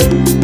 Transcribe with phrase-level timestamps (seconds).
[0.00, 0.39] Esto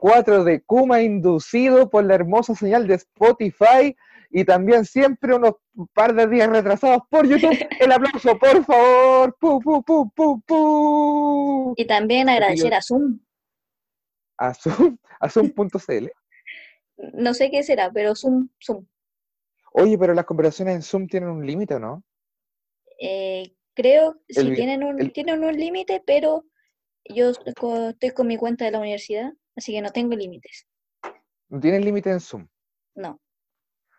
[0.00, 3.94] 4 de Kuma inducido por la hermosa señal de Spotify
[4.30, 5.56] y también siempre unos
[5.92, 7.50] par de días retrasados por YouTube.
[7.80, 9.36] El aplauso, por favor.
[9.38, 10.10] ¡Pu, pu,
[10.46, 11.74] pu!
[11.76, 13.20] Y también agradecer a Zoom.
[14.38, 16.06] A Zoom, a Zoom.cl.
[17.14, 18.86] No sé qué será, pero Zoom, Zoom.
[19.72, 22.04] Oye, pero las conversaciones en Zoom tienen un límite, ¿o ¿no?
[23.00, 26.44] Eh, creo El sí tienen un, el- tienen un límite, pero
[27.06, 30.66] yo estoy con mi cuenta de la universidad, así que no tengo límites.
[31.48, 32.48] No tienen límite en Zoom.
[32.94, 33.20] No.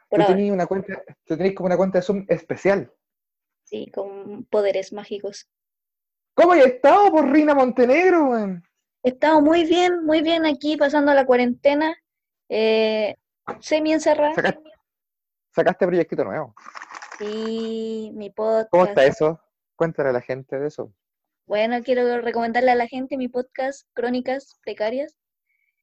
[0.10, 2.92] Por Tú tenías una cuenta, tú tenías como una cuenta de Zoom especial.
[3.64, 5.50] sí, con poderes mágicos.
[6.34, 8.36] ¿Cómo has estado por Rina Montenegro?
[9.04, 11.96] He estado muy bien, muy bien aquí pasando la cuarentena,
[12.50, 13.16] eh,
[13.60, 14.62] semi encerrada Sacaste,
[15.56, 16.54] sacaste proyectito nuevo.
[17.20, 18.70] y mi podcast.
[18.72, 19.42] ¿Cómo está eso?
[19.76, 20.94] Cuéntale a la gente de eso.
[21.48, 25.18] Bueno, quiero recomendarle a la gente mi podcast Crónicas Precarias.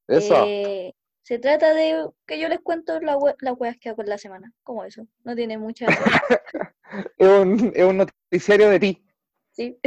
[0.09, 0.45] Eso.
[0.47, 4.19] Eh, se trata de que yo les cuento la las weas que hago en la
[4.19, 4.53] semana.
[4.63, 5.07] como eso?
[5.25, 5.87] No tiene mucha...
[7.19, 9.05] Es, un, es un noticiario de ti.
[9.53, 9.79] sí.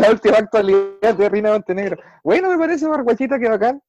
[0.00, 2.02] la última actualidad de Rina Montenegro.
[2.24, 3.80] Bueno, me parece, Barguachita, que bacán.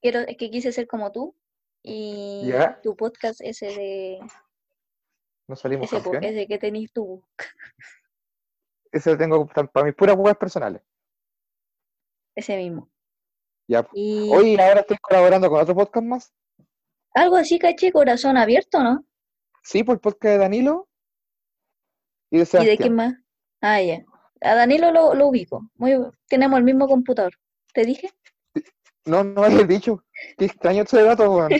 [0.00, 1.34] Quiero, es que quise ser como tú.
[1.82, 2.52] Y
[2.84, 4.20] tu podcast ese de...
[5.48, 7.22] No salimos Ese, ese que tenés tú.
[8.92, 10.80] Ese lo tengo pa- para mis puras webs personales.
[12.36, 12.88] Ese mismo.
[13.66, 13.86] Ya.
[13.94, 16.32] Y Hoy ahora estoy colaborando con otro podcast más.
[17.14, 19.04] algo así, caché, corazón abierto, ¿no?
[19.62, 20.88] Sí, por el podcast de Danilo
[22.30, 23.14] y de ¿Y de quién más?
[23.60, 24.04] Ah, ya.
[24.42, 25.70] A Danilo lo, lo ubico.
[25.76, 25.94] Muy,
[26.28, 27.32] tenemos el mismo computador.
[27.72, 28.10] ¿Te dije?
[29.06, 30.04] No, no habías dicho.
[30.36, 31.52] Qué extraño ese dato, weón.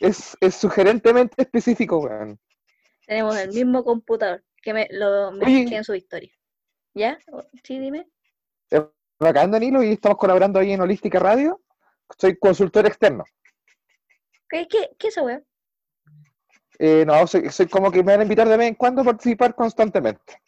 [0.00, 2.38] Es, es sugerentemente específico, weón.
[3.06, 4.42] Tenemos el mismo computador.
[4.62, 6.30] Que me lo me en su historia.
[6.94, 7.18] ¿Ya?
[7.64, 8.06] Sí, dime.
[9.20, 11.60] Bacán, Danilo, y estamos colaborando ahí en Holística Radio.
[12.18, 13.24] Soy consultor externo.
[14.48, 15.42] ¿Qué, qué, qué es esa weá?
[16.78, 19.04] Eh, no, soy, soy como que me van a invitar de vez en cuando a
[19.04, 20.40] participar constantemente.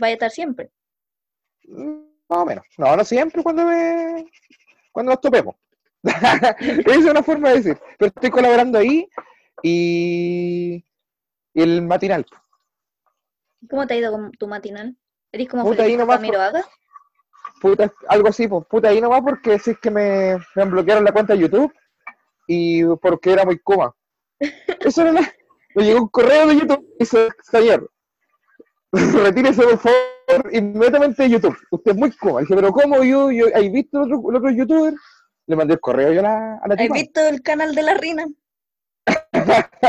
[0.00, 0.70] Vaya a estar siempre.
[1.64, 1.98] Mm,
[2.30, 2.64] Más o menos.
[2.78, 4.24] No, no siempre cuando me
[4.90, 5.54] cuando nos topemos.
[6.02, 7.78] Esa es una forma de decir.
[7.98, 9.06] Pero estoy colaborando ahí
[9.62, 10.82] y,
[11.52, 12.24] y el matinal.
[13.68, 14.96] ¿Cómo te ha ido con tu matinal?
[15.30, 16.64] ¿Eres como Puta, Camilo Haga?
[17.60, 21.00] Puta, algo así, pues puta ahí nomás porque si es que me, me han bloqueado
[21.00, 21.72] la cuenta de YouTube
[22.46, 23.94] y porque era muy coma.
[24.80, 25.32] Eso era la-
[25.74, 27.90] Me llegó un correo de YouTube y dice, señor,
[28.92, 31.56] retírese por favor inmediatamente de YouTube.
[31.70, 32.40] Usted es muy coma.
[32.40, 33.30] Dije, pero ¿cómo yo?
[33.30, 34.94] yo ¿Has visto el otro, el otro youtuber?
[35.46, 36.94] Le mandé el correo yo a la, a la ¿Has tipa.
[36.94, 38.26] visto el canal de la Rina?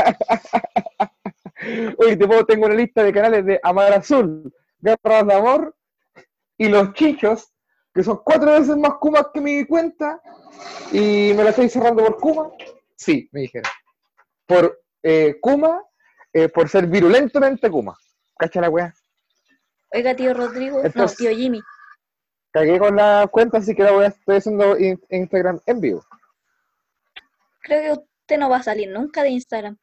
[1.98, 5.74] Oye, te puedo, tengo una lista de canales de Amar Azul, Garras de Amor
[6.56, 7.52] y los chichos,
[7.94, 10.20] que son cuatro veces más Kumas que mi cuenta,
[10.92, 12.50] y me la estoy cerrando por Kuma.
[12.96, 13.70] Sí, me dijeron.
[14.46, 15.82] Por eh, Kuma,
[16.32, 17.96] eh, por ser virulentamente Kuma.
[18.38, 18.94] ¿Cacha la weá?
[19.92, 21.60] Oiga, tío Rodrigo, Entonces- no, tío Jimmy.
[22.50, 26.04] Cagué con la cuenta, así que la voy a estoy haciendo in- Instagram en vivo.
[27.62, 29.76] Creo que usted no va a salir nunca de Instagram.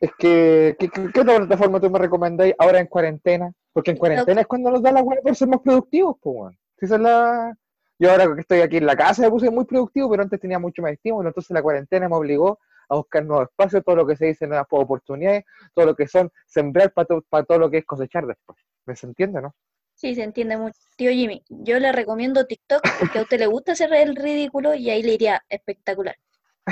[0.00, 3.52] Es que, ¿qué, qué, otra plataforma tú me recomendáis ahora en cuarentena?
[3.72, 6.56] Porque en cuarentena es cuando nos da la weá por ser más productivos, pues.
[6.78, 7.56] Si es la...
[7.98, 10.58] Yo ahora que estoy aquí en la casa me puse muy productivo, pero antes tenía
[10.58, 12.58] mucho más estímulo, entonces la cuarentena me obligó
[12.88, 15.44] a buscar nuevos espacios, todo lo que se dice nuevas oportunidades,
[15.74, 18.58] todo lo que son sembrar para todo lo que es cosechar después.
[18.84, 19.54] ¿Me se entiende, no?
[19.94, 20.78] Sí, se entiende mucho.
[20.96, 24.90] Tío Jimmy, yo le recomiendo TikTok porque a usted le gusta hacer el ridículo y
[24.90, 26.16] ahí le iría espectacular.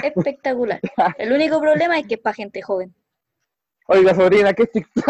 [0.02, 0.80] Espectacular.
[1.18, 2.94] El único problema es que es para gente joven.
[3.86, 5.04] Oiga, sobrina, ¿qué es TikTok?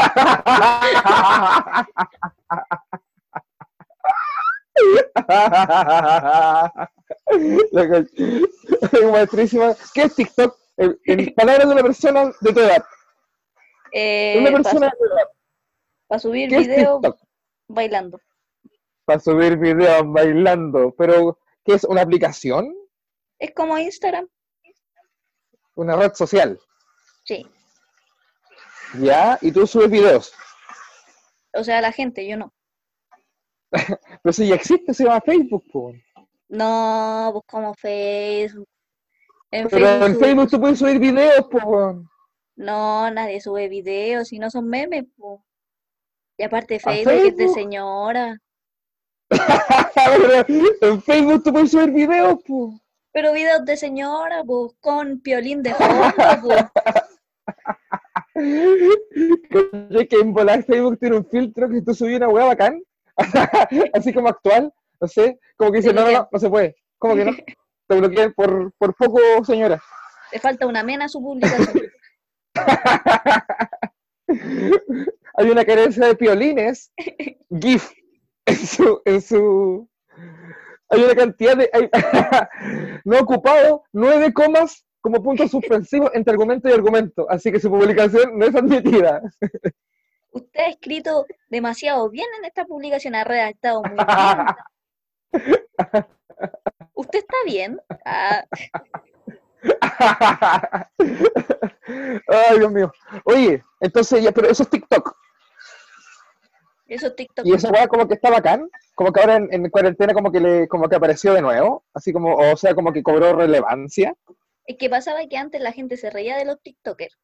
[7.73, 8.06] La ca-
[8.93, 9.75] Ay, Maestrísima.
[9.94, 10.56] ¿Qué es TikTok?
[10.76, 12.85] En, en palabras de una persona de tu edad.
[13.93, 16.19] Eh, Una para, persona de tu edad.
[16.19, 17.20] subir ¿Qué es videos TikTok?
[17.69, 18.20] bailando.
[19.05, 20.94] Para subir videos bailando.
[20.99, 21.85] Pero, ¿qué es?
[21.85, 22.75] ¿Una aplicación?
[23.38, 24.29] Es como Instagram.
[25.77, 26.59] ¿Una red social?
[27.25, 27.47] Sí.
[29.00, 29.38] ¿Ya?
[29.41, 30.32] Y tú subes videos.
[31.52, 32.52] O sea, la gente, yo no.
[34.23, 35.64] Pero si ya existe, se llama Facebook.
[35.73, 35.93] po.
[36.49, 38.69] No, pues como Facebook.
[39.50, 41.46] En Pero Facebook, en Facebook tú puedes subir videos.
[41.52, 42.08] weón.
[42.56, 45.41] No, nadie sube videos y no son memes, pues.
[46.37, 48.38] Y aparte ¿A Facebook es de señora.
[50.81, 52.37] En Facebook tú puedes subir videos.
[52.46, 52.81] po.
[53.12, 56.12] Pero videos de señora, pues, con piolín de fondo,
[56.43, 56.64] pues.
[59.50, 62.82] ¿Cachai que en volar Facebook tiene un filtro que tú subís una hueá bacán?
[63.94, 66.76] Así como actual, no sé, como que dice, Te no, no, no, no se puede.
[66.99, 67.32] ¿Cómo que no?
[67.87, 69.81] Te bloquean por, por poco, señora.
[70.32, 71.82] Le falta una mena a su publicación.
[75.37, 76.93] Hay una carencia de piolines,
[77.61, 77.91] GIF,
[78.46, 79.88] en su, en su...
[80.88, 81.69] Hay una cantidad de...
[81.73, 81.91] hay-
[83.05, 88.39] no ocupado, nueve comas como puntos suspensivos entre argumento y argumento, así que su publicación
[88.39, 89.21] no es admitida.
[90.33, 95.53] Usted ha escrito demasiado bien en esta publicación, ha redactado muy bien.
[96.95, 97.79] ¿Usted está bien?
[98.06, 98.45] Ah,
[102.27, 102.91] Ay, Dios mío.
[103.27, 105.15] Oye, entonces ya, pero eso es TikTok.
[106.87, 107.45] eso es TikTok.
[107.45, 110.41] Y esa weá como que está bacán, como que ahora en, en cuarentena como que
[110.41, 114.15] le, como que apareció de nuevo, así como, o sea, como que cobró relevancia.
[114.67, 117.19] Es que pasaba que antes la gente se reía de los TikTokers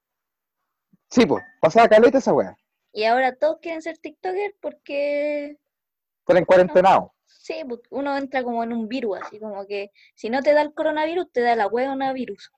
[1.10, 2.56] Sí, pues, pasaba caleta esa weá.
[2.92, 5.58] y ahora todos quieren ser TikTokers porque
[6.26, 7.14] Pero en cuarentenado.
[7.26, 10.62] sí, pues, uno entra como en un virus, así como que si no te da
[10.62, 11.68] el coronavirus, te da la
[12.12, 12.50] virus.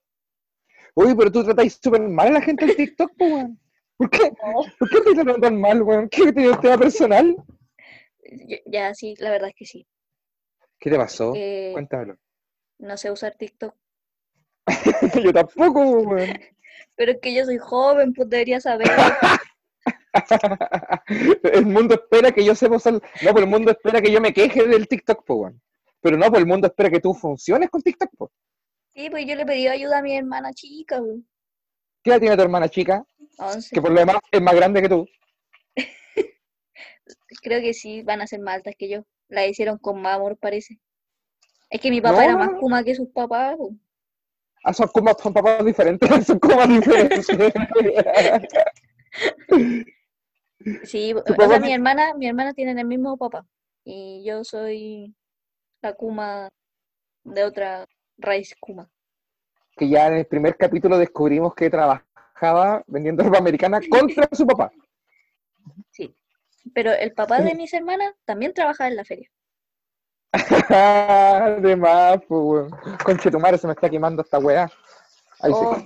[0.94, 3.58] Uy, pero tú tratáis súper mal a la gente en TikTok, pues, weón.
[3.96, 4.32] ¿Por qué?
[4.78, 6.08] ¿Por qué te tratan tan mal, weón?
[6.08, 7.36] ¿Qué te dio tema personal?
[8.48, 9.86] Ya, ya, sí, la verdad es que sí.
[10.78, 11.32] ¿Qué te pasó?
[11.36, 12.18] Eh, Cuéntamelo.
[12.78, 13.74] no sé usar TikTok.
[15.22, 16.38] Yo tampoco, weón.
[16.96, 18.86] Pero es que yo soy joven, pues debería saber.
[21.42, 22.92] El mundo espera que yo sepa usar.
[22.94, 23.00] No,
[23.32, 25.62] pues el mundo espera que yo me queje del TikTok, pues, weón.
[26.02, 28.30] Pero no, pues el mundo espera que tú funciones con TikTok, pues.
[28.94, 31.00] Sí, pues yo le pedí ayuda a mi hermana chica,
[32.04, 33.04] ¿Qué edad tiene tu hermana chica?
[33.38, 33.74] once.
[33.74, 35.06] Que por lo demás es más grande que tú.
[37.42, 39.06] Creo que sí, van a ser más altas que yo.
[39.28, 40.78] La hicieron con más amor, parece.
[41.70, 42.58] Es que mi papá No, era más no.
[42.58, 43.56] kuma que sus papás.
[44.64, 47.26] Ah, son comas, son papás diferentes, son comas diferentes.
[50.84, 53.44] Sí, o sea, mi hermana, mi hermana tiene el mismo papá.
[53.84, 55.14] Y yo soy
[55.80, 56.48] la kuma
[57.24, 57.86] de otra
[58.18, 58.88] raíz kuma.
[59.76, 64.70] que ya en el primer capítulo descubrimos que trabajaba vendiendo ropa americana contra su papá.
[65.90, 66.14] Sí.
[66.74, 69.28] Pero el papá de mis hermanas también trabajaba en la feria.
[72.28, 72.70] Pues, weón.
[73.04, 74.70] Conche tu madre, se me está quemando esta weá.
[75.40, 75.76] Ahí Oh,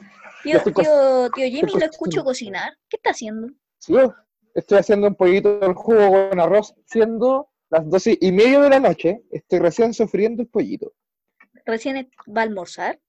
[1.34, 2.72] tío, Jimmy, lo escucho cocinar.
[2.88, 3.48] ¿Qué está haciendo?
[3.78, 3.94] Sí,
[4.54, 8.80] estoy haciendo un pollito del jugo con arroz, siendo las doce y media de la
[8.80, 9.22] noche.
[9.30, 10.92] Estoy recién sufriendo el pollito.
[11.64, 13.00] ¿Recién va a almorzar?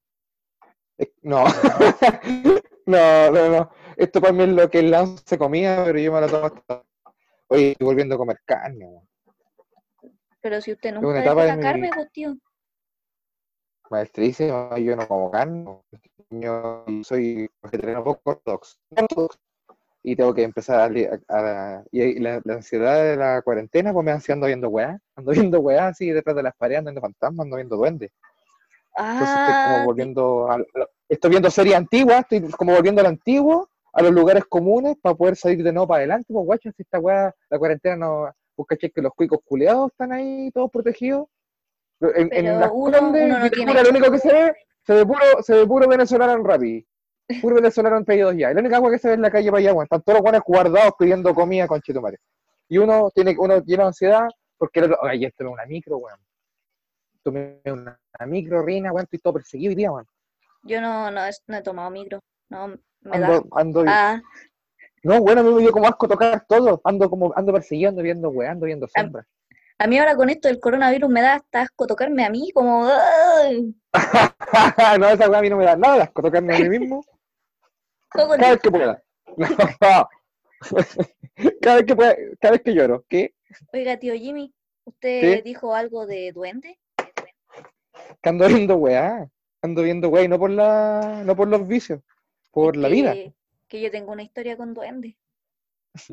[0.97, 1.43] Eh, No,
[2.87, 3.71] no, no, no.
[3.97, 6.83] Esto para mí es lo que el Lance comía, pero yo me lo tomo hasta.
[7.49, 9.07] Oye, estoy volviendo a comer carne, weón.
[10.47, 12.37] Pero si usted nunca dejó de la mi- carne, pues tío.
[13.89, 15.65] Maestrísima, yo no como carne.
[16.29, 18.77] Yo soy vegetariano poco ortodoxo.
[20.03, 20.85] y tengo que empezar a...
[21.27, 25.31] a- a- y la, la ansiedad de la cuarentena, pues me ando viendo weá, ando
[25.33, 28.11] viendo weá así detrás de las paredes, ando viendo fantasmas, ando viendo duendes.
[28.97, 33.07] Entonces estoy Ah, como volviendo, a- a- estoy viendo series antiguas, estoy como volviendo al
[33.07, 36.83] antiguo, a los lugares comunes, para poder salir de nuevo para adelante, pues guacho, si
[36.83, 41.27] esta weá, la cuarentena no, pues caché que los cuicos culeados están ahí todos protegidos.
[42.01, 44.55] En, en Pero las uno- condes, uno no Vitacura, tiene- lo único que se ve,
[44.85, 46.87] se ve puro, se ve puro venezolano en Rappi.
[47.41, 48.49] Puro venezolano en pedidos ya.
[48.51, 49.83] Y la única agua que se ve en la calle para allá, weón.
[49.83, 52.17] Están todos los buenos guardados pidiendo comida con chetumare.
[52.69, 56.19] Y uno tiene, uno de ansiedad porque el otro, ay, esto es una micro, weón.
[57.23, 60.07] Tomé una, una micro, rina, weón, estoy todo perseguido hoy día, weón.
[60.63, 62.19] yo no, no, he tomado micro.
[62.49, 62.69] No,
[63.01, 63.27] me da.
[63.27, 64.21] Ando, ando, Ah,
[65.07, 66.81] no, bueno, a mí me dio como asco tocar todo.
[66.83, 69.25] Ando como, ando persiguiendo, viendo, weón, ando viendo sombras.
[69.77, 72.83] a mí ahora con esto del coronavirus me da hasta asco tocarme a mí, como.
[74.99, 77.05] no, esa weá a mí no me da nada de asco tocarme a mí mismo.
[78.09, 79.01] Cada vez que pueda.
[79.81, 80.09] No.
[81.61, 83.05] cada vez que pueda, cada vez que lloro.
[83.07, 83.35] ¿Qué?
[83.71, 86.79] Oiga, tío Jimmy, ¿usted dijo algo de duende?
[88.21, 89.29] Que ando viendo weá.
[89.61, 92.01] Ando viendo weá y no por la, no por los vicios,
[92.51, 93.15] por Es la vida.
[93.67, 95.17] Que- yo tengo una historia con duende.
[95.95, 96.05] ¿Se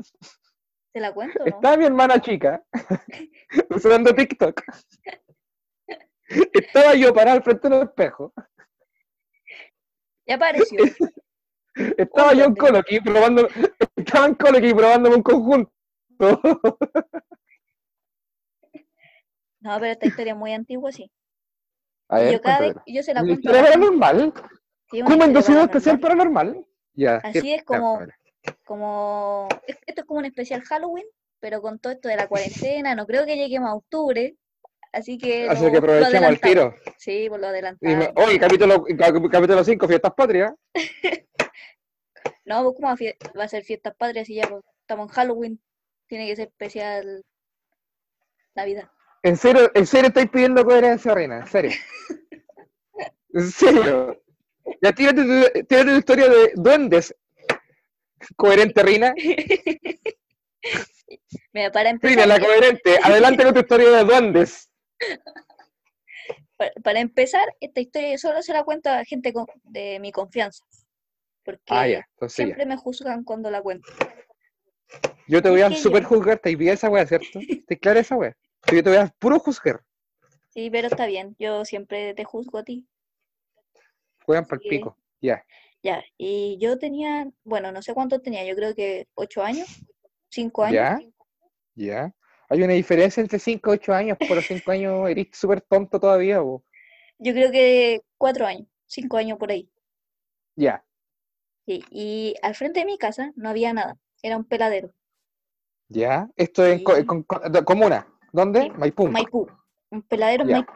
[1.00, 1.46] la cuento no?
[1.46, 2.62] Está mi hermana chica
[3.70, 4.62] usando TikTok.
[6.52, 8.32] Estaba yo parado al frente del espejo.
[10.26, 10.78] Ya apareció.
[11.98, 12.54] Estaba yo en.
[12.54, 13.46] Coloqui probando,
[13.96, 15.72] estaba en Coloqui probándome un conjunto.
[19.60, 21.10] No, pero esta historia es muy antigua, sí.
[22.10, 23.48] Ver, yo cada vez, yo se la ¿Una cuento.
[23.50, 24.32] historia paranormal?
[24.90, 25.24] sí, ¿Cómo
[25.64, 26.66] especial paranormal?
[26.94, 27.16] Ya.
[27.16, 28.00] Así sí, es como-
[28.64, 31.06] como es- esto es como un especial Halloween,
[31.40, 34.36] pero con todo esto de la cuarentena, no creo que lleguemos a octubre,
[34.92, 36.74] así que Así lo- que lo aprovechemos el tiro.
[36.98, 38.12] Sí, por lo adelantado.
[38.16, 40.52] Oye, capítulo, cap- capítulo 5, Fiestas Patrias.
[42.46, 45.08] No, pues, ¿cómo va a fie- va a ser fiestas patrias si ya pues, estamos
[45.08, 45.60] en Halloween?
[46.06, 47.24] Tiene que ser especial
[48.54, 48.90] Navidad.
[49.22, 51.70] En serio, en serio estáis pidiendo coherencia, Reina, en serio.
[53.32, 54.22] En serio.
[54.82, 57.14] Ya tírate tu, tírate tu historia de duendes.
[58.36, 59.14] Coherente, Rina.
[61.52, 62.98] Mira, para Rina, empezar, la coherente.
[63.02, 64.70] Adelante con tu historia de duendes.
[66.56, 70.64] pa- para empezar, esta historia solo se la cuento a gente con- de mi confianza,
[71.44, 72.44] porque Ah, ya, entonces ya.
[72.44, 73.88] siempre me juzgan cuando la cuento.
[75.26, 77.40] Yo te voy a super yo- juzgar, ¿te bien esa wea, cierto?
[77.66, 78.36] ¿Te clara esa wea?
[78.72, 79.80] Yo te voy a puro juzgar.
[80.50, 82.86] Sí, pero está bien, yo siempre te juzgo a ti.
[84.24, 84.96] Juegan para el pico.
[85.20, 85.44] Ya.
[85.82, 89.68] Ya, y yo tenía, bueno, no sé cuántos tenía, yo creo que ocho años,
[90.30, 90.74] cinco años.
[90.74, 90.98] ¿Ya?
[91.74, 92.14] Ya.
[92.48, 94.18] Hay una diferencia entre 5 y 8 años.
[94.18, 96.40] Por los 5 años eres súper tonto todavía.
[96.40, 96.62] bo.
[97.18, 99.68] Yo creo que cuatro años, cinco años por ahí.
[100.54, 100.84] Ya.
[101.66, 104.92] Sí, y al frente de mi casa no había nada, era un peladero.
[105.88, 106.28] Ya.
[106.36, 108.06] Esto es en co- con- con- de- comuna.
[108.32, 108.62] ¿Dónde?
[108.62, 109.08] Sí, Maipú.
[109.08, 109.48] Maipú,
[109.90, 110.52] un peladero en.
[110.52, 110.72] Maipú.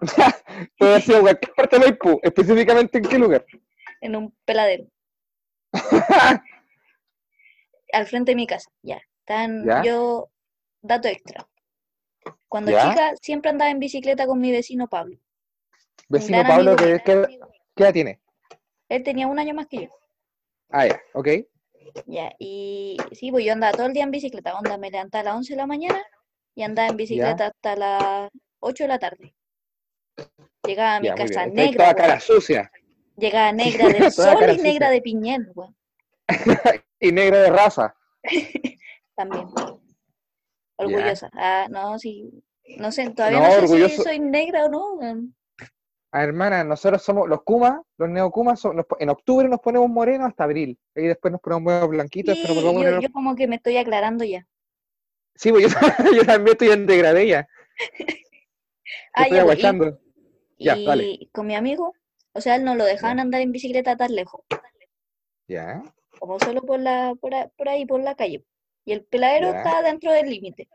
[0.80, 2.20] Haber sido cualquier parte de Maipú.
[2.22, 3.44] Específicamente en qué lugar.
[4.00, 4.86] en un peladero,
[7.92, 9.00] al frente de mi casa, ya.
[9.28, 9.82] Ya.
[9.82, 10.30] yo,
[10.82, 11.46] dato extra.
[12.48, 12.88] Cuando Ya.
[12.90, 15.18] chica siempre andaba en bicicleta con mi vecino Pablo.
[16.08, 17.26] Vecino Pablo, amigo ¿qué, mío.
[17.26, 17.38] qué,
[17.74, 18.20] qué edad tiene?
[18.88, 19.90] Él tenía un año más que yo.
[20.70, 21.00] Ah, ya.
[21.14, 21.28] Ok.
[22.06, 24.56] Ya, y sí, pues yo andaba todo el día en bicicleta.
[24.56, 26.04] Onda, me levantaba a las 11 de la mañana
[26.54, 29.34] y andaba en bicicleta hasta las 8 de la tarde.
[30.66, 31.96] Llegaba a mi Ya, casa negra, toda weón.
[31.96, 32.72] cara sucia.
[33.16, 34.90] Llegaba negra del sol y negra sucia.
[34.90, 35.76] de piñel, weón.
[37.00, 37.94] Y negra de raza.
[39.16, 39.48] También.
[40.78, 41.30] Orgullosa.
[41.32, 42.30] Ah, no, sí.
[42.78, 44.94] No sé, todavía No, no, sé orgulloso- si soy negra o no.
[44.94, 45.34] weón.
[46.12, 50.78] Ah, hermana, nosotros somos los Kumas, los po- en octubre nos ponemos morenos hasta abril.
[50.94, 54.46] Y después nos ponemos blanquitos, Sí, pero yo, como que me estoy aclarando ya.
[55.34, 55.78] Sí, pues yo,
[56.14, 57.48] yo también estoy en degradé ya.
[59.12, 59.98] Ah, Estoy ya, aguachando.
[60.58, 61.28] Ya, y dale.
[61.32, 61.94] con mi amigo,
[62.32, 64.42] o sea, él no lo dejaban andar en bicicleta tan lejos.
[65.48, 65.82] Ya.
[66.18, 68.44] como solo por la por, a- por ahí por la calle
[68.84, 69.58] y el peladero Ya.
[69.58, 70.68] estaba dentro del límite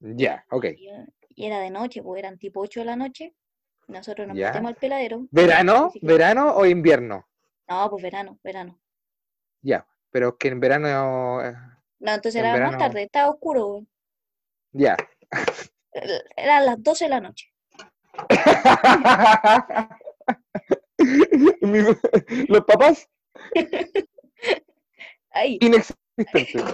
[0.00, 0.64] Ya, ok.
[0.76, 0.88] y,
[1.34, 3.34] y era de noche pues eran tipo 8 de la noche
[3.88, 4.46] nosotros nos Ya.
[4.48, 5.90] metemos al peladero ¿Verano?
[6.02, 7.28] ¿Verano o invierno?
[7.68, 8.80] no pues verano verano
[9.60, 11.44] Ya, pero que en verano.
[11.44, 11.52] eh,
[11.98, 13.88] no entonces En era más tarde estaba oscuro weón.
[14.72, 14.96] Ya.
[16.36, 17.47] Eran las 12 de la noche
[22.48, 23.08] Los papás
[25.30, 26.64] ahí inexistentes.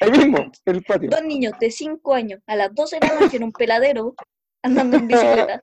[0.00, 1.10] Ahí mismo, en el patio.
[1.10, 4.14] dos niños de 5 años a las 12 de la noche en un peladero
[4.62, 5.62] andando en bicicleta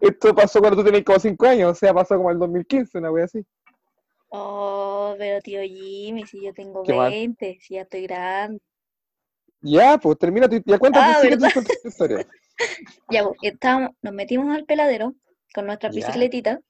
[0.00, 3.10] Esto pasó cuando tú tenías como 5 años, o sea, pasó como el 2015, una
[3.12, 3.44] wea así.
[4.30, 7.10] Oh, pero tío Jimmy, si yo tengo Qué mal.
[7.10, 8.60] 20, si ya estoy grande.
[9.60, 11.62] Ya, pues termina tu, ya cuéntate, Ah, sigue tu- ¿verdad?
[11.82, 12.26] tu historia.
[13.10, 15.14] Ya, pues, estábamos, nos metimos al peladero
[15.54, 16.06] con nuestras Ya.
[16.06, 16.60] bicicletitas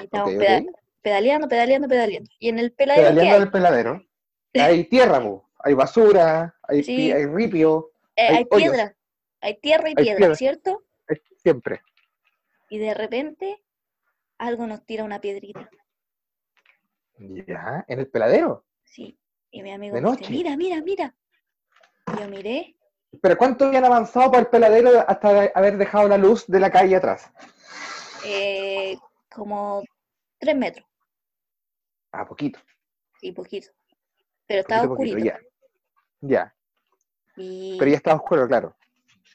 [0.00, 0.78] y estábamos Ok, peda- ok.
[1.02, 2.30] pedaleando, pedaleando, pedaleando.
[2.38, 3.40] Y en el peladero, ¿qué Pedaleando hay?
[3.40, 4.02] del peladero.
[4.54, 5.20] Hay tierra,
[5.60, 6.96] hay basura, hay, Sí.
[6.96, 8.96] pi- hay ripio, Eh, hay piedra,
[9.40, 10.34] hay tierra y Hay piedra, piedra.
[10.34, 10.84] ¿cierto?
[11.36, 11.80] siempre.
[12.70, 13.62] Y de repente
[14.38, 15.68] algo nos tira una piedrita.
[17.18, 18.64] Ya, en el peladero.
[18.84, 19.18] Sí.
[19.50, 21.14] Y mi amigo ¿De dice, mira, mira, mira.
[22.14, 22.76] Y yo miré,
[23.22, 26.96] Pero ¿cuánto habían avanzado para el peladero hasta haber dejado la luz de la calle
[26.96, 27.30] atrás?
[28.24, 28.96] eh,
[29.30, 29.82] como
[30.38, 30.86] tres metros,
[32.12, 32.60] Ah, poquito.
[33.22, 33.68] y poquito.
[34.46, 35.18] Pero estaba poquito, poquito, oscurito.
[35.18, 35.38] ya.
[36.20, 36.54] Ya,
[37.36, 38.76] Y pero ya estaba oscuro, claro.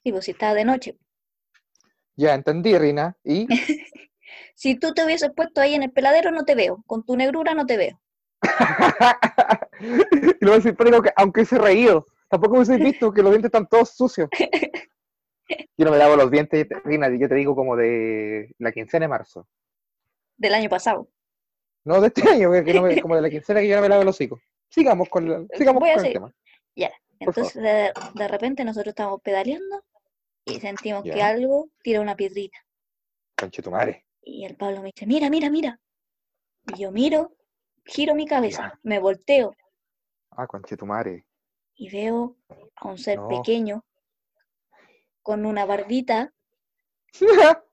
[0.04, 0.98] sí, pues si estaba de noche.
[2.16, 3.18] Ya, entendí, Rina.
[3.24, 3.48] Y
[4.56, 6.84] Si tú te hubieses puesto ahí en el peladero, no te veo.
[6.88, 8.02] Con tu negrura no te veo.
[9.80, 13.68] y luego decir, pero que aunque hubiese reído, tampoco hubiese visto que los dientes están
[13.68, 14.28] todos sucios.
[15.78, 19.10] Yo no me lavo los dientes, Rina, yo te digo como de la quincena de
[19.10, 19.48] marzo.
[20.38, 21.10] Del año pasado.
[21.86, 23.90] No de este año, que no me- como de la quincena que yo no me
[23.90, 24.42] lavo los hocicos.
[24.70, 26.28] Sigamos con, la- sigamos Voy a con el tema.
[27.20, 29.84] Por Entonces, de, de repente nosotros estamos pedaleando
[30.46, 31.28] y sentimos que Ya.
[31.30, 32.58] algo tira una piedrita.
[33.38, 34.06] Conchetumare.
[34.22, 35.80] Y el Pablo me dice, mira, mira, mira.
[36.76, 37.36] Y yo miro,
[37.86, 38.80] giro mi cabeza, Ya.
[38.84, 39.54] me volteo
[40.32, 41.26] Ah, conchetumare.
[41.76, 42.38] Y veo
[42.76, 43.28] a un ser No.
[43.28, 43.86] pequeño
[45.22, 46.34] con una barbita,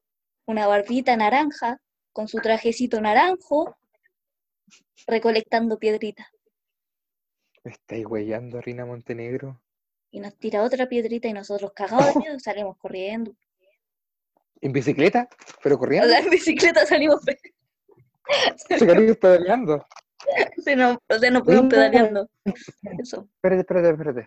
[0.46, 1.80] una barbita naranja,
[2.12, 3.76] con su trajecito naranjo,
[5.06, 6.26] recolectando piedritas.
[7.64, 9.60] Me estáis huellando, Rina Montenegro.
[10.10, 13.34] Y nos tira otra piedrita y nosotros cagados de miedo salimos corriendo.
[14.60, 15.28] ¿En bicicleta?
[15.62, 16.08] ¿Pero O corriendo?
[16.08, 17.20] sea, en bicicleta salimos,
[18.68, 19.86] quería pedaleando.
[20.64, 21.68] se nos, o sea, fuimos Mira.
[21.68, 22.28] pedaleando.
[22.98, 23.28] Eso.
[23.36, 24.26] Espérate, espérate, espérate.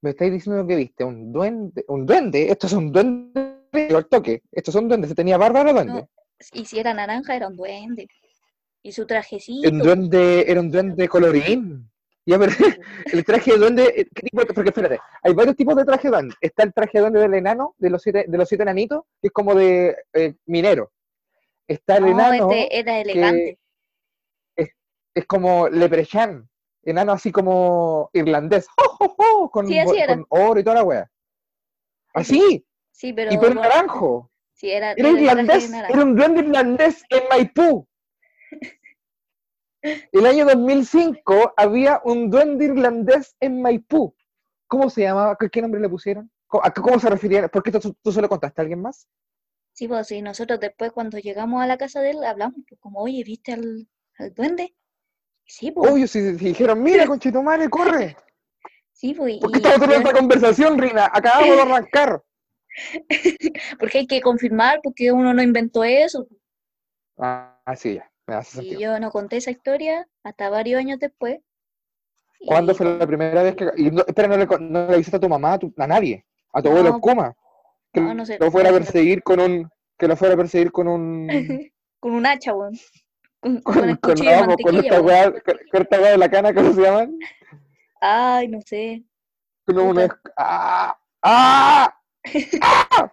[0.00, 1.84] Me estáis diciendo que viste un duende.
[1.88, 2.50] ¿Un duende?
[2.50, 3.58] Esto es un duende.
[3.72, 4.42] Al toque.
[4.52, 5.10] Estos son duendes.
[5.10, 5.92] ¿Se tenía barba o era duende?
[5.92, 6.08] No,
[6.52, 8.06] y si era naranja, era un duende.
[8.82, 9.68] Y su trajecito.
[9.68, 11.90] Un duende, era un duende colorín.
[12.24, 12.52] Ya, pero
[13.12, 16.08] el traje de duende, eh, ¿qué tipo de- porque espérate, hay varios tipos de traje
[16.08, 16.34] de duende.
[16.40, 19.28] Está el traje de duende del enano, de los siete, de los siete enanitos, que
[19.28, 20.92] es como de eh, minero.
[21.66, 23.58] Está el No, enano, este era elegante.
[25.18, 26.48] Es como leprechaun,
[26.82, 29.50] enano así como irlandés, ¡Jo, jo, jo!
[29.50, 29.78] con, Sí,
[30.28, 31.10] oro y toda la wea.
[32.14, 33.32] Así, Sí, pero.
[33.32, 34.30] y pelo bueno, naranjo.
[34.54, 37.86] sí, era, irlandés, era un duende irlandés en Maipú.
[39.82, 44.14] El año 2005 había un duende irlandés en Maipú.
[44.66, 45.36] ¿Cómo se llamaba?
[45.38, 46.30] ¿Qué, qué nombre le pusieron?
[46.46, 47.48] ¿Cómo, a cómo se referían?
[47.48, 49.08] ¿Por qué tú, tú se lo contaste a alguien más?
[49.72, 53.00] Sí, pues sí, nosotros después cuando llegamos a la casa de él hablamos, pues, como,
[53.00, 54.74] oye, ¿viste al, al duende?
[55.48, 58.16] Sí, pues, Obvio, si, si dijeron, mira, conchetumare, corre.
[58.92, 61.10] sí, pues, ¿Por qué estamos teniendo esta conversación, Rina?
[61.12, 62.22] Acabamos de arrancar.
[63.80, 66.28] porque hay que confirmar, porque uno no inventó eso.
[67.16, 71.40] Ah, sí, ya, me hace Y yo no conté esa historia hasta varios años después.
[72.46, 73.70] ¿Cuándo y fue la primera vez que.?
[73.76, 76.24] Y no, espera, no le, no le avisaste a tu mamá, a, tu- a nadie,
[76.52, 77.34] a tu No, abuelo Kuma.
[77.92, 79.68] Que no, no sé, lo fuera a no perseguir con un.
[79.98, 81.70] Que lo fuera a perseguir con un.
[81.98, 82.78] con un hacha, weón.
[83.40, 85.30] Con, con Con, el con, de con esta weá,
[86.10, 87.18] de la cana, ¿cómo se llaman?
[88.00, 89.04] Ay, no sé.
[89.64, 90.20] Con una.
[90.36, 90.98] ¡Ah!
[91.22, 91.94] ¡Ah!
[92.60, 93.12] ¡Ah!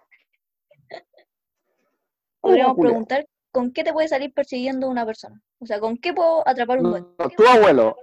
[2.40, 5.40] Podríamos preguntar con qué te puede salir persiguiendo una persona.
[5.58, 7.08] O sea, ¿con qué puedo atrapar un duende?
[7.18, 7.96] no, tu abuelo.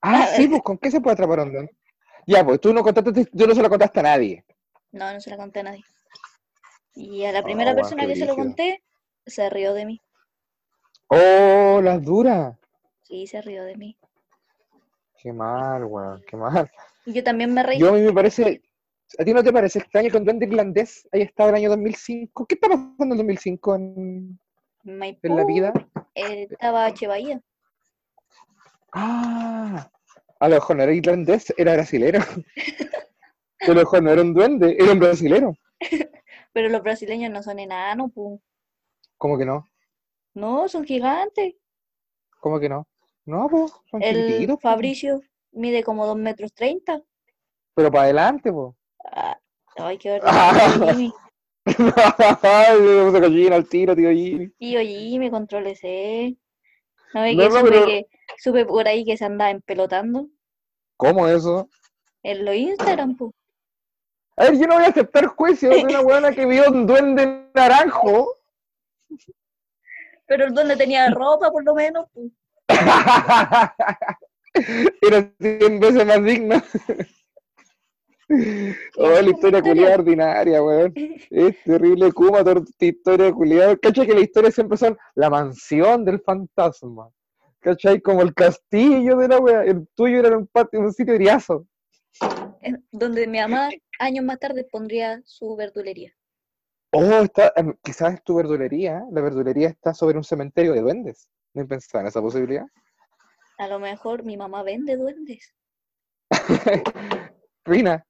[0.00, 1.76] Ah, sí, pues, ¿con qué se puede atrapar un duende?
[2.26, 4.44] Ya, pues tú no contaste, tú no se lo contaste a nadie.
[4.92, 5.84] No, no se la conté a nadie.
[6.94, 8.82] Y a la primera Ah, weón, persona que se lo conté,
[9.26, 10.00] se rió de mí.
[11.08, 12.56] ¡Oh, las duras!
[13.02, 13.96] Sí, se rió de mí.
[15.22, 16.70] Qué mal, weón, qué mal.
[17.04, 17.78] Y yo también me reí.
[17.78, 18.62] Yo a mí me parece,
[19.18, 21.70] ¿a ti no te parece extraño que un duende irlandés haya estado en el año
[21.70, 22.46] 2005?
[22.46, 24.40] ¿Qué está pasando en el 2005 en,
[24.84, 25.72] Maipú, en la vida?
[26.14, 27.40] eh, estaba Che Bahía.
[28.92, 29.90] Ah,
[30.40, 32.20] a lo mejor no era irlandés, era brasilero.
[33.60, 35.54] A lo mejor no era un duende, era un brasilero.
[36.52, 38.40] Pero los brasileños no son enanos, pu.
[39.16, 39.66] ¿Cómo que no?
[40.36, 41.54] No, son gigantes.
[42.40, 42.86] ¿Cómo que no?
[43.24, 44.54] No, pues, son El.
[44.60, 45.20] Fabricio
[45.52, 47.00] mide como 2 metros 30.
[47.74, 48.74] Pero para adelante, pues.
[49.12, 49.38] Ah,
[49.78, 50.20] ay, qué.
[50.92, 51.12] Jimmy.
[51.64, 54.48] Ay, me puse gallina al tiro, tío Jimmy.
[54.58, 56.36] Tío Jimmy, contrólese.
[57.14, 60.28] ¿No ve No, que no, supe, pero- que supe por ahí que se andaba empelotando?
[60.98, 61.68] ¿Cómo eso?
[62.22, 63.32] En los Instagram, pu.
[64.36, 67.48] A ver, yo no voy a aceptar juicio de una buena que vio un duende
[67.54, 68.34] naranjo.
[70.26, 72.06] Pero el duende tenía ropa, por lo menos.
[75.02, 76.62] Era 100 veces más digno.
[78.96, 80.92] Oh, la historia culiada ordinaria, weón.
[81.30, 82.42] Es terrible, Kuma,
[82.80, 83.76] historia culiada.
[83.76, 87.08] ¿Cachai que las historias siempre son la mansión del fantasma?
[87.60, 88.00] ¿Cachai?
[88.00, 89.62] Como el castillo de la wea.
[89.62, 91.14] El tuyo era un, patio, un sitio
[92.90, 93.68] Donde mi mamá
[94.00, 96.12] años más tarde pondría su verdulería.
[96.92, 99.02] Oh, está, em, quizás es tu verdulería.
[99.10, 101.28] La verdulería está sobre un cementerio de duendes.
[101.54, 102.66] ¿No he pensado en esa posibilidad?
[103.58, 105.54] A lo mejor mi mamá vende duendes.
[107.64, 108.06] Rina,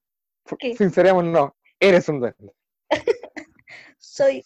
[0.59, 0.77] ¿Qué?
[0.77, 2.53] sincerémonos, eres un duende.
[3.99, 4.45] Soy.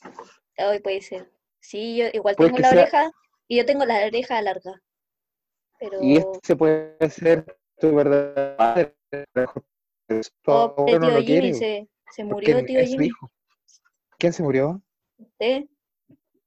[0.59, 1.31] Hoy puede ser.
[1.61, 3.11] Sí, yo igual Puede tengo la sea- oreja.
[3.49, 4.81] Y yo tengo la oreja larga.
[5.79, 5.99] Pero.
[6.03, 8.95] Y este puede ser tu verdadero padre.
[10.47, 11.89] Oh, tío no Jimmy se,
[12.25, 13.07] murió, tío Jimmy.
[13.07, 13.31] hijo.
[14.21, 14.83] ¿Quién se murió?
[15.39, 15.67] ¿Eh?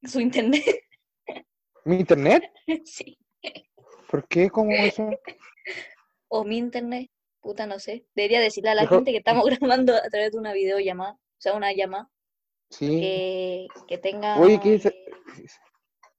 [0.04, 0.64] Su internet.
[1.86, 2.44] ¿Mi internet?
[2.86, 3.18] sí.
[4.12, 4.52] ¿Por qué?
[4.52, 5.10] ¿Cómo eso?
[6.28, 7.10] O mi internet.
[7.42, 8.06] Puta, no sé.
[8.14, 11.14] Debería decirle a la gente que estamos grabando a través de una videollamada.
[11.14, 12.10] O sea, una llamada.
[12.70, 12.88] Sí.
[12.88, 14.40] Que, que tengan.
[14.40, 14.94] Oye, ¿qué dice?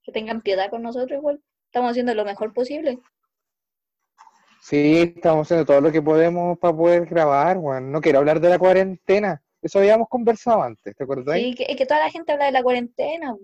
[0.03, 1.41] que tengan piedad con nosotros igual.
[1.67, 2.99] Estamos haciendo lo mejor posible.
[4.61, 7.91] Sí, estamos haciendo todo lo que podemos para poder grabar, weón.
[7.91, 9.41] No quiero hablar de la cuarentena.
[9.65, 11.39] Eso habíamos conversado antes, ¿te acordás?
[11.39, 13.35] Sí, que, es que toda la gente habla de la cuarentena.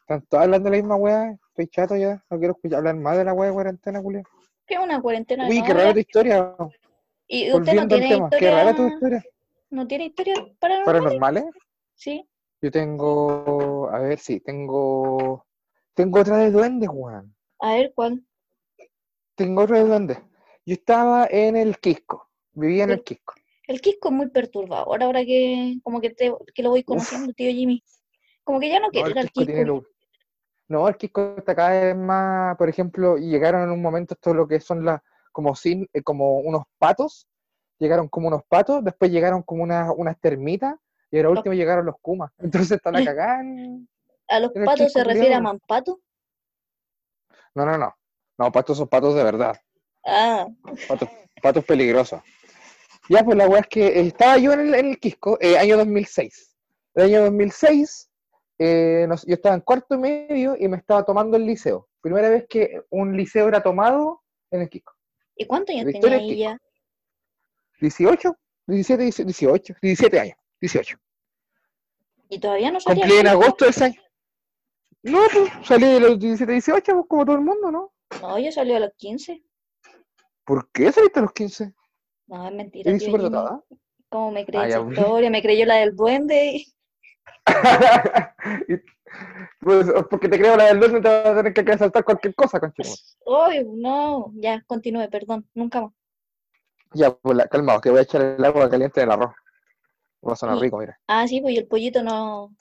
[0.00, 1.38] Están todos hablando de la misma weá.
[1.48, 2.24] Estoy chato ya.
[2.30, 4.24] No quiero escuchar hablar más de la weá de cuarentena, Julián.
[4.66, 5.46] ¿Qué es una cuarentena?
[5.46, 6.56] Uy, no qué rara tu historia.
[7.28, 8.30] ¿Y usted no Volviendo tiene tema.
[8.30, 9.24] Qué rara tu historia.
[9.68, 10.84] ¿No tiene historia paranormal?
[10.86, 11.44] ¿Paranormales?
[11.94, 12.26] Sí.
[12.62, 13.90] Yo tengo.
[13.92, 15.44] A ver, sí, tengo.
[15.92, 17.36] Tengo otra de duendes, weón.
[17.58, 18.24] A ver, ¿cuál?
[19.34, 20.18] Tengo otra de duendes.
[20.64, 22.30] Yo estaba en el Quisco.
[22.54, 23.04] Vivía en el.
[23.04, 23.34] Quisco.
[23.72, 27.50] El Quisco es muy perturbador ahora que como que, te, que lo voy conociendo, tío
[27.50, 27.82] Jimmy.
[28.44, 29.86] Como que ya no No, quiero el ir al Quisco
[30.68, 34.34] No, el Quisco está cada vez más, por ejemplo, y llegaron en un momento esto
[34.34, 35.00] lo que son las,
[35.32, 37.26] como sin, eh, como unos patos,
[37.78, 40.74] llegaron como unos patos, después llegaron como unas, unas termitas,
[41.10, 42.30] y ahora último llegaron los kumas.
[42.40, 43.40] Entonces están a cagar.
[43.40, 43.88] en-
[44.28, 45.98] ¿A los patos se refiere a mampato?
[47.54, 47.94] No, no, no.
[48.36, 49.58] No, patos son patos de verdad.
[50.04, 50.46] Ah,
[50.86, 51.08] Patos,
[51.40, 52.20] patos peligrosos.
[53.08, 55.76] Ya, pues la weá es que estaba yo en el, en el Quisco, eh, año
[55.76, 56.56] 2006.
[56.94, 58.10] El año 2006,
[58.58, 61.88] eh, nos- yo estaba en cuarto y medio y me estaba tomando el liceo.
[62.00, 64.92] Primera vez que un liceo era tomado en el Quisco.
[65.34, 66.58] ¿y cuántos años tenía ya?
[67.80, 68.36] 18,
[68.66, 70.36] 17, 18, 17 años.
[70.60, 70.96] 18.
[72.28, 74.02] ¿Y todavía no salía Cumplí en agosto de ese año.
[75.02, 77.92] No, pues salí de los 17, 18, pues, como todo el mundo, ¿no?
[78.20, 79.42] No, yo salí a los 15.
[80.44, 81.74] ¿Por qué saliste a los 15?
[82.32, 83.62] No, es mentira, ¿Eres súper dotada?
[84.08, 84.98] ¿Cómo me cree Ah, esa ya, pues.
[84.98, 85.28] historia?
[85.28, 86.64] Me creyó la del duende.
[88.68, 88.80] Y-
[89.60, 92.34] pues, porque te creo la del 2 no te vas a tener que saltar cualquier
[92.34, 92.88] cosa, conchito.
[93.26, 95.92] Ay, no, ya, continúe, perdón, nunca más.
[96.94, 99.34] Ya, pues calmado, que voy a echar el agua caliente del arroz.
[100.26, 100.98] Va a sonar rico, mira.
[101.06, 102.56] Ah, sí, pues y el pollito no,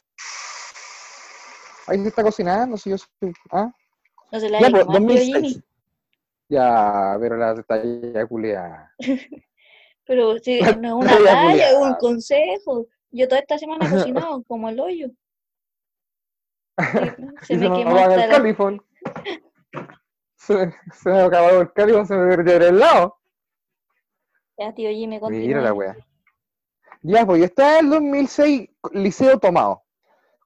[1.87, 3.71] Ahí se está cocinando, si yo soy- ¿ah?
[4.33, 5.47] no se le Ya, ha pues, tío 2006.
[5.47, 5.63] Jimmy.
[6.49, 8.91] Ya, pero la culia.
[10.11, 12.85] Pero La no es una talla un consejo.
[13.11, 15.07] Yo toda esta semana he cocinado como el hoyo.
[17.43, 18.83] Se me quemó hasta el califón.
[20.35, 23.19] Se, se me ha acabado el califón, se me perdió el helado.
[24.57, 25.61] Ya, tío Jimmy, Mira continúe.
[25.61, 25.95] la wea.
[27.03, 29.81] Ya, pues yo estaba en el 2006, liceo tomado.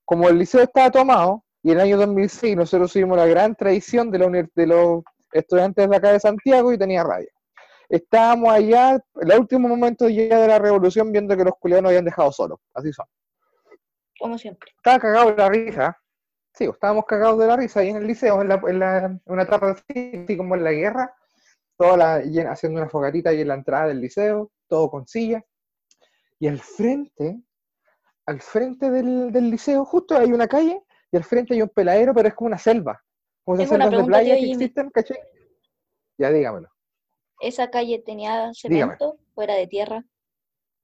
[0.04, 4.12] Como el liceo estaba tomado, y en el año 2006 nosotros tuvimos la gran tradición
[4.12, 7.30] de, la de los estudiantes de acá de Santiago y tenía radio.
[7.90, 11.90] Estábamos allá, en el último momento ya de la revolución, viendo que los culiados nos
[11.90, 12.60] habían dejado solos.
[12.74, 13.06] Así son.
[14.20, 14.72] Como siempre.
[14.78, 15.98] Estaba cagado de la risa.
[16.54, 18.98] Sí, pues, estábamos cagados de la risa ahí en el liceo, en, la, en, la-
[19.06, 21.14] en una etapa así, así como en la guerra,
[21.78, 25.44] toda la, haciendo una fogatita ahí en la entrada del liceo, todo con sillas.
[26.40, 27.42] Y al frente,
[28.26, 32.14] al frente del, del liceo, justo hay una calle, y al frente hay un peladero,
[32.14, 33.02] pero es como una selva.
[33.44, 35.18] Como esas selvas de playa que existen, ¿cachai?
[36.18, 36.70] Ya dígamelo.
[37.42, 40.04] ¿Esa calle tenía cemento o era de tierra?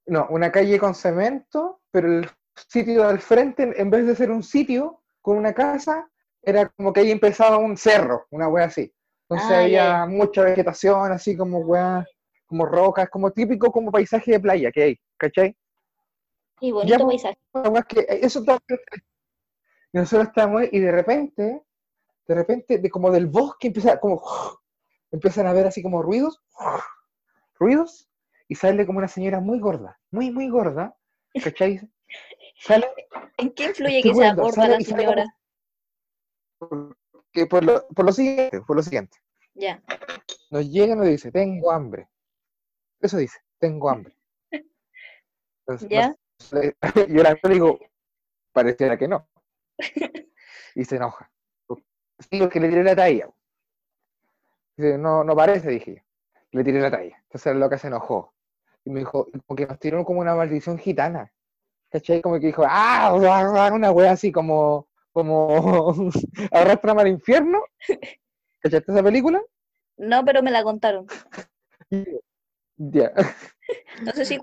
[0.05, 4.43] No, una calle con cemento, pero el sitio al frente, en vez de ser un
[4.43, 6.09] sitio con una casa,
[6.41, 8.91] era como que ahí empezaba un cerro, una wea así.
[9.29, 10.05] Entonces Ah, ya, había ya.
[10.07, 12.05] mucha vegetación, así como wea,
[12.45, 15.55] como rocas, como típico como paisaje de playa que hay, ¿cachai?
[16.59, 17.85] Sí, bonito pues, paisaje.
[17.87, 18.59] Que eso está...
[19.93, 21.63] Y nosotros estábamos ahí, y de repente,
[22.27, 24.21] de repente, de como del bosque empieza como
[25.11, 26.41] empiezan a ver así como ruidos,
[27.59, 28.09] ruidos,
[28.47, 30.95] y sale como una señora muy gorda, muy, muy gorda,
[31.43, 31.81] ¿cachai?
[32.59, 32.87] Sale
[33.37, 35.25] ¿En qué influye Estoy que sea gorda sale la señora?
[37.31, 39.17] que por lo, por lo siguiente, por lo siguiente.
[39.53, 39.81] Ya.
[40.51, 42.07] Nos llega y nos dice, tengo hambre.
[42.99, 44.15] Eso dice, tengo hambre.
[45.61, 46.15] Entonces, Ya.
[47.07, 47.79] yo la le digo,
[48.51, 49.27] pareciera que no.
[50.73, 51.29] Y se enoja.
[52.29, 53.29] Digo que le tiré la talla.
[54.81, 56.01] Dice, no, no parece, dije yo.
[56.53, 57.15] Le tiré la talla.
[57.23, 58.33] Entonces la loca se enojó.
[58.83, 61.31] Y me dijo, como que nos tiró como una maldición gitana.
[61.91, 62.21] ¿Cachai?
[62.21, 65.93] Como que dijo, ah, ah, ah", una wea así como, como
[66.51, 67.59] arrastrame al infierno.
[68.59, 69.41] ¿Cachaste esa película?
[69.97, 71.05] No, pero me la contaron.
[72.77, 73.11] Ya.
[74.03, 74.39] No sé si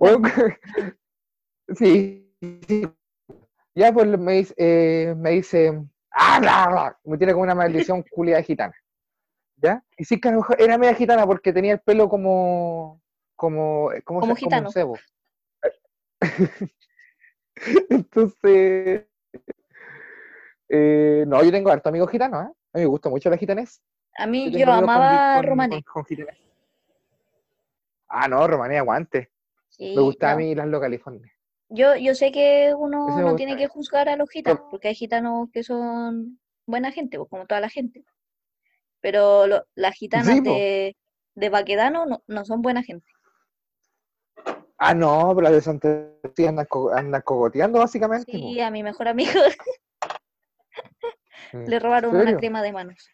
[1.76, 2.34] sí,
[2.66, 2.88] sí.
[3.74, 6.98] Ya, pues me dice, eh, me dice, ¡ah, bla, bla!
[7.04, 8.74] me tiene como una maldición culia gitana.
[9.60, 9.82] ¿Ya?
[9.96, 13.00] Y sí que a lo mejor era media gitana porque tenía el pelo como,
[13.34, 14.68] como, eh, ¿cómo Como gitano.
[14.68, 14.96] un cebo.
[17.90, 19.06] Entonces,
[20.68, 22.52] eh, no, yo tengo harto amigos gitanos, ¿eh?
[22.74, 23.82] A mí me gusta mucho la gitanés.
[24.16, 25.82] A mí Yo amaba con- Romané.
[25.82, 26.36] con- con gitanés.
[28.08, 29.30] Ah, no, Romané, aguante.
[29.68, 30.38] Sí, Me gustaba no.
[30.38, 31.32] a mí las localifornias.
[31.70, 33.36] Yo, yo sé que uno no gusta.
[33.36, 37.46] tiene que juzgar a los gitanos, porque hay gitanos que son buena gente, pues, como
[37.46, 38.04] toda la gente.
[39.00, 40.96] Pero lo- las gitanas Sí, de,
[41.34, 43.06] de Baquedano no, no son buena gente.
[44.78, 45.88] Ah, no, pero las de Santa
[46.22, 48.30] Lucía andan, co- andan cogoteando básicamente.
[48.30, 49.32] Sí, a mi mejor amigo
[51.52, 51.60] po.
[51.66, 53.10] le robaron ¿En una crema de manos.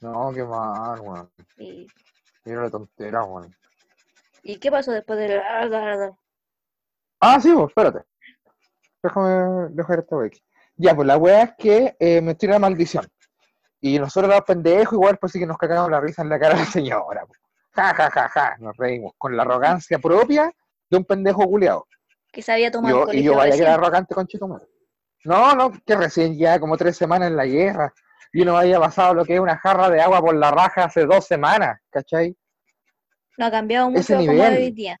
[0.00, 1.30] No, qué mal, weón.
[1.58, 1.86] ¿Y,
[2.44, 3.54] Mira la tontera, weón.
[4.42, 5.40] y qué pasó después del...
[7.20, 8.00] Ah, sí, pues, espérate.
[9.00, 10.42] Déjame dejar esta aquí.
[10.76, 13.06] Ya, pues la wea es que eh, me tira la maldición.
[13.84, 16.54] Y nosotros los pendejos, igual, pues sí que nos cagamos la risa en la cara
[16.54, 17.26] de la señora.
[17.26, 17.34] po.
[17.72, 18.56] Ja, ja, ja, ja.
[18.60, 20.52] Nos reímos con la arrogancia propia
[20.88, 21.86] de un pendejo culiado.
[22.32, 24.62] Que se había tomado Yo, y yo vaya que era arrogante con Chitomar.
[25.24, 27.92] No, no, que recién ya como tres semanas en la guerra.
[28.32, 31.04] Y uno haya pasado lo que es una jarra de agua por la raja hace
[31.04, 32.36] dos semanas, ¿cachai?
[33.36, 34.54] No ha cambiado mucho Ese como nivel.
[34.54, 35.00] de hoy día.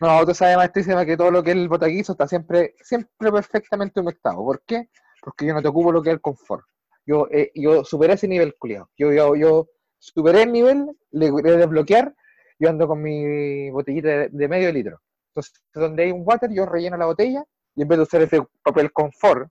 [0.00, 4.00] No, tú sabes, maestrísima, que todo lo que es el botaquizo está siempre, siempre perfectamente
[4.00, 4.36] humectado.
[4.44, 4.90] ¿Por qué?
[5.22, 6.66] Porque yo no te ocupo lo que es el confort.
[7.06, 8.90] Yo, eh, yo superé ese nivel, culiado.
[8.96, 12.14] Yo, yo, yo superé el nivel, le logré desbloquear,
[12.58, 15.00] yo ando con mi botellita de, de medio litro.
[15.30, 18.42] Entonces, donde hay un water, yo relleno la botella y en vez de usar ese
[18.62, 19.50] papel confort,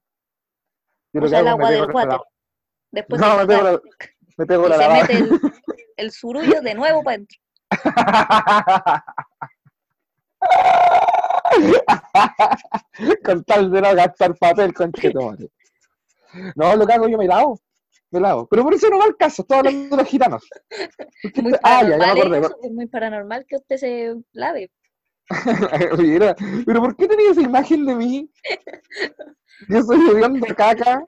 [1.13, 2.19] yo lo que el hago es agua me del pego la- water.
[2.91, 3.81] Después No, de me pego la,
[4.37, 5.01] me pego y la se lavada.
[5.01, 5.31] mete el,
[5.97, 7.37] el surullo de nuevo para adentro.
[13.25, 14.91] con tal de no gastar papel con
[16.55, 17.59] No, lo hago yo me lavo.
[18.11, 18.47] Me lavo.
[18.47, 20.47] Pero por eso no va el caso, estoy hablando de los gitanos.
[21.41, 22.39] Muy ah, ya, ya me acordé.
[22.39, 24.71] eso, es muy paranormal que usted se lave.
[25.97, 28.31] Mira, pero ¿por qué tenía esa imagen de mí?
[29.69, 31.03] Yo estoy lloviendo caca.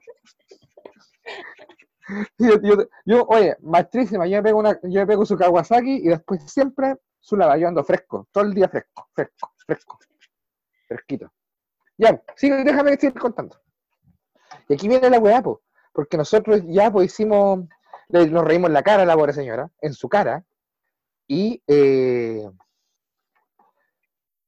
[2.38, 6.08] Yo, yo- yo, oye, maestrísima, yo me pego una, yo me pego su Kawasaki y
[6.08, 9.98] después siempre su lava, yo ando fresco, todo el día fresco, fresco, fresco,
[10.86, 11.32] fresquito.
[11.96, 13.58] Ya, sí, déjame seguir contando.
[14.68, 15.62] Y aquí viene la weá, po,
[15.92, 17.66] porque nosotros ya pues hicimos,
[18.08, 20.44] nos reímos en la cara a la pobre señora, en su cara,
[21.26, 22.48] y, eh,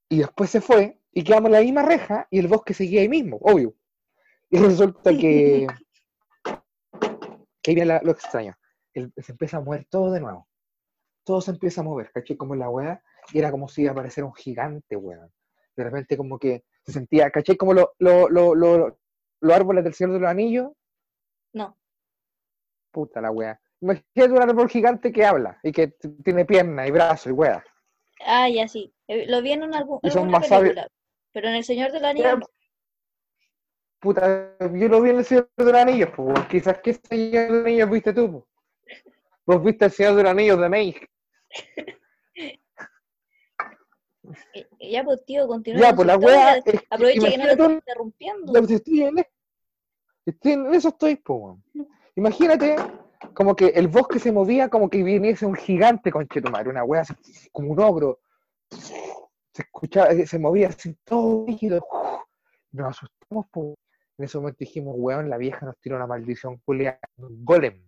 [0.08, 3.08] y después se fue, y quedamos en la misma reja, y el bosque seguía ahí
[3.08, 3.74] mismo, obvio.
[4.50, 5.66] Y resulta que,
[7.62, 8.54] que ahí viene la- lo extraño,
[8.94, 10.46] se empieza a mover todo de nuevo.
[11.24, 12.36] Todo se empieza a mover, ¿cachai?
[12.36, 15.32] Como la weá, y era como si iba a aparecer un gigante, weón.
[15.74, 17.56] De repente como que se sentía, ¿cachai?
[17.56, 18.98] Como lo- lo- lo- lo-
[19.40, 20.72] los árboles del Señor de los Anillos,
[21.52, 21.76] No.
[22.90, 23.60] puta la weá.
[23.80, 25.88] Imagínate un árbol gigante que habla, y que
[26.24, 27.62] tiene pierna y brazo y weá.
[28.24, 28.92] Ah, ya sí.
[29.08, 30.74] Eh, Lo vi en algún, Y son más sabios.
[31.32, 32.46] Pero en El Señor de Ya, no.
[34.00, 37.48] Puta, yo lo vi en el Señor de los Anillos, pues, quizás que Señor de
[37.50, 39.04] los Anillos viste tú, pues.
[39.44, 41.08] Vos viste el Señor de los Anillos de Meg.
[44.54, 45.80] Eh, Ya, pues tío, continúa.
[45.80, 48.52] Ya, pues la es que Aproveche que no lo imagínate estoy interrumpiendo.
[48.52, 49.26] Pues, estoy en,
[50.24, 51.64] estoy en eso estoy, po, weón.
[52.16, 52.76] Imagínate
[53.34, 57.02] como que el bosque se movía como que viniese un gigante con Chetumare, una wea
[57.52, 58.20] como un ogro.
[58.70, 61.86] Se escuchaba, eh, se movía así todo líquido.
[62.72, 63.74] Nos asustamos, po.
[64.18, 67.85] En ese momento dijimos, weón, la vieja nos tiró una maldición culia, un golem.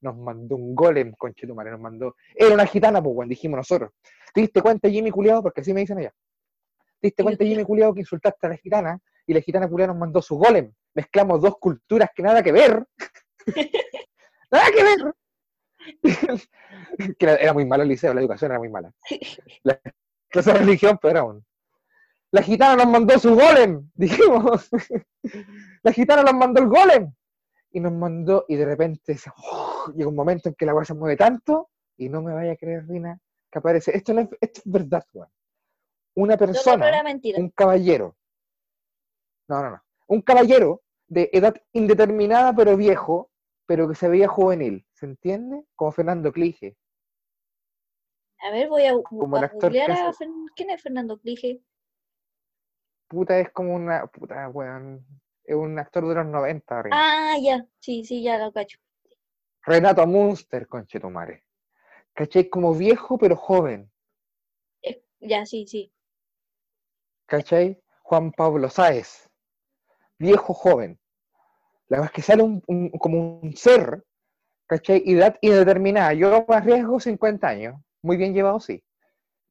[0.00, 2.16] Nos mandó un golem con Chetumare, nos mandó.
[2.34, 3.90] Era una gitana, pues, weón, dijimos nosotros.
[4.32, 5.42] ¿Te diste cuenta, Jimmy culiado?
[5.42, 6.12] Porque así me dicen allá.
[7.00, 7.44] ¿Te diste cuenta.
[7.44, 8.98] Jimmy culiado, que insultaste a la gitana?
[9.26, 10.72] Y la gitana culiada nos mandó su golem.
[10.94, 12.84] Mezclamos dos culturas que nada que ver.
[14.50, 15.14] nada que ver.
[17.18, 18.92] que era, muy malo el liceo, la educación era muy mala.
[19.62, 19.80] La
[20.28, 21.44] clase de religión, pero era un.
[22.32, 24.68] La gitana nos mandó su golem, dijimos.
[25.82, 27.12] la gitana nos mandó el golem.
[27.72, 29.30] Y nos mandó, y de repente se-
[29.94, 32.56] llega un momento en que la weá se mueve tanto, y no me vaya a
[32.56, 33.18] creer, Rina,
[33.50, 33.96] que aparece.
[33.96, 35.28] Esto, no es, esto es verdad, weón.
[36.16, 36.86] Una persona,
[37.38, 38.16] un caballero.
[39.48, 39.82] No, no, no.
[40.08, 43.30] Un caballero de edad indeterminada, pero viejo,
[43.66, 44.84] pero que se veía juvenil.
[44.92, 45.64] ¿Se entiende?
[45.76, 46.76] Como Fernando Clige.
[48.42, 51.62] A ver, voy a, Como a el actor a Fern- ¿Quién es Fernando Clige?
[53.08, 54.06] Puta, es como una.
[54.06, 55.04] Puta, weón.
[55.50, 56.96] Es un actor de los 90, Rina.
[57.32, 57.66] Ah, ya.
[57.80, 58.78] Sí, sí, ya lo cacho.
[59.64, 61.42] Renato Munster, conchetumare.
[62.14, 62.48] ¿Cachai?
[62.48, 63.90] Como viejo, pero joven.
[64.80, 65.92] Eh, ya, sí, sí.
[67.26, 67.82] ¿Cachai?
[68.04, 69.28] Juan Pablo Sáez.
[70.20, 71.00] Viejo, joven.
[71.88, 74.04] La verdad es que sale un, un- como un ser,
[74.68, 75.02] ¿cachai?
[75.04, 76.12] Edad indeterminada.
[76.14, 77.74] Yo me arriesgo 50 años.
[78.02, 78.84] Muy bien llevado, sí.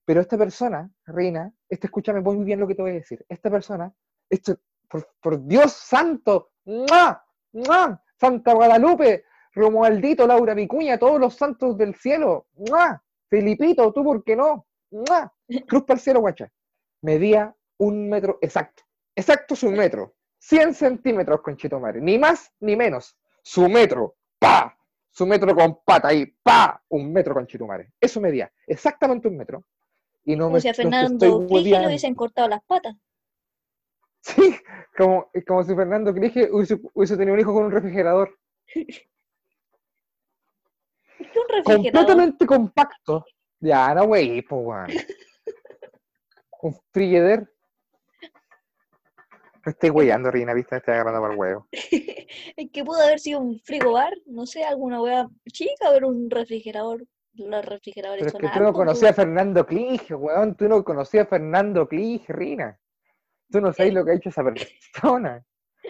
[0.05, 3.25] Pero esta persona, Reina, esta, escúchame muy bien lo que te voy a decir.
[3.27, 3.93] Esta persona,
[4.29, 4.57] esto,
[4.89, 7.23] por, por Dios santo, ¡mua!
[7.54, 8.04] ¡mua!
[8.19, 9.23] Santa Guadalupe,
[9.54, 13.02] Romualdito, Laura Vicuña, todos los santos del cielo, ¡mua!
[13.30, 14.67] Felipito, tú, ¿por qué no?
[14.91, 15.32] ¡mua!
[15.67, 16.52] Cruz para el cielo, guacha.
[17.02, 18.84] Medía un metro exacto.
[19.15, 20.15] Exacto su metro.
[20.39, 22.02] 100 centímetros, conchito madre.
[22.02, 23.17] Ni más ni menos.
[23.43, 24.15] Su metro.
[24.39, 24.78] ¡Pa!
[25.12, 26.25] Su metro con pata ahí.
[26.43, 26.82] ¡Pa!
[26.89, 27.91] Un metro, conchito madre.
[27.99, 28.52] Eso medía.
[28.65, 29.65] Exactamente un metro.
[30.23, 32.95] Y no Como me si a no Fernando estoy le hubiesen cortado las patas.
[34.21, 34.55] Sí,
[34.97, 38.38] como, como si Fernando Clige hubiese, hubiese tenido un hijo con un refrigerador.
[38.73, 38.86] ¿Por
[41.32, 41.84] qué un refrigerador?
[41.84, 43.25] Completamente compacto.
[43.60, 44.88] Ya, no, güey, pues, weón.
[46.62, 47.49] Un frigider.
[49.65, 51.67] Me estoy weyando, Rina, viste, me estoy agarrando para el huevo.
[52.55, 57.05] Es que pudo haber sido un frigobar, no sé, alguna wea chica, ver un refrigerador.
[57.34, 59.21] Los refrigeradores Pero es que tú no conocías a.
[59.21, 60.55] Fernando Clige, weón.
[60.55, 62.77] Tú no conocías a Fernando Clige, Rina.
[63.51, 65.43] Tú no sabes lo que ha hecho esa persona.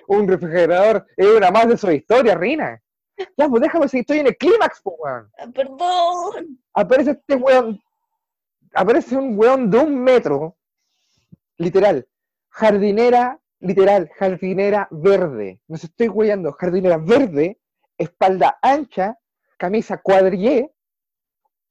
[0.08, 2.82] Un refrigerador es una más de su historia, Rina.
[3.38, 5.30] Ya, pues déjame seguir, estoy en el clímax, pues, weón.
[5.38, 6.60] Ah, Perdón.
[6.74, 7.82] aparece este weón,
[8.74, 10.56] aparece un weón de un metro,
[11.58, 12.08] literal,
[12.50, 17.60] jardinera, literal, jardinera verde, no se estoy weyando, jardinera verde,
[17.98, 19.20] espalda ancha,
[19.58, 20.72] camisa cuadrillé,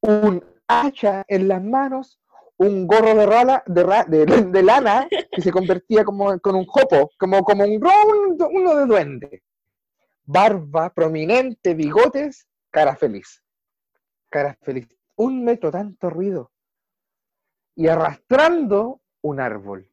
[0.00, 2.20] un hacha en las manos,
[2.58, 6.66] un gorro de, rala, de, ra- de, de lana que se convertía como con un
[6.66, 9.42] jopo, como, como un, un- uno de duende.
[10.24, 13.42] Barba prominente, bigotes, cara feliz
[14.30, 14.86] cara feliz.
[15.16, 16.52] Un metro, tanto ruido.
[17.74, 19.90] Y arrastrando un árbol.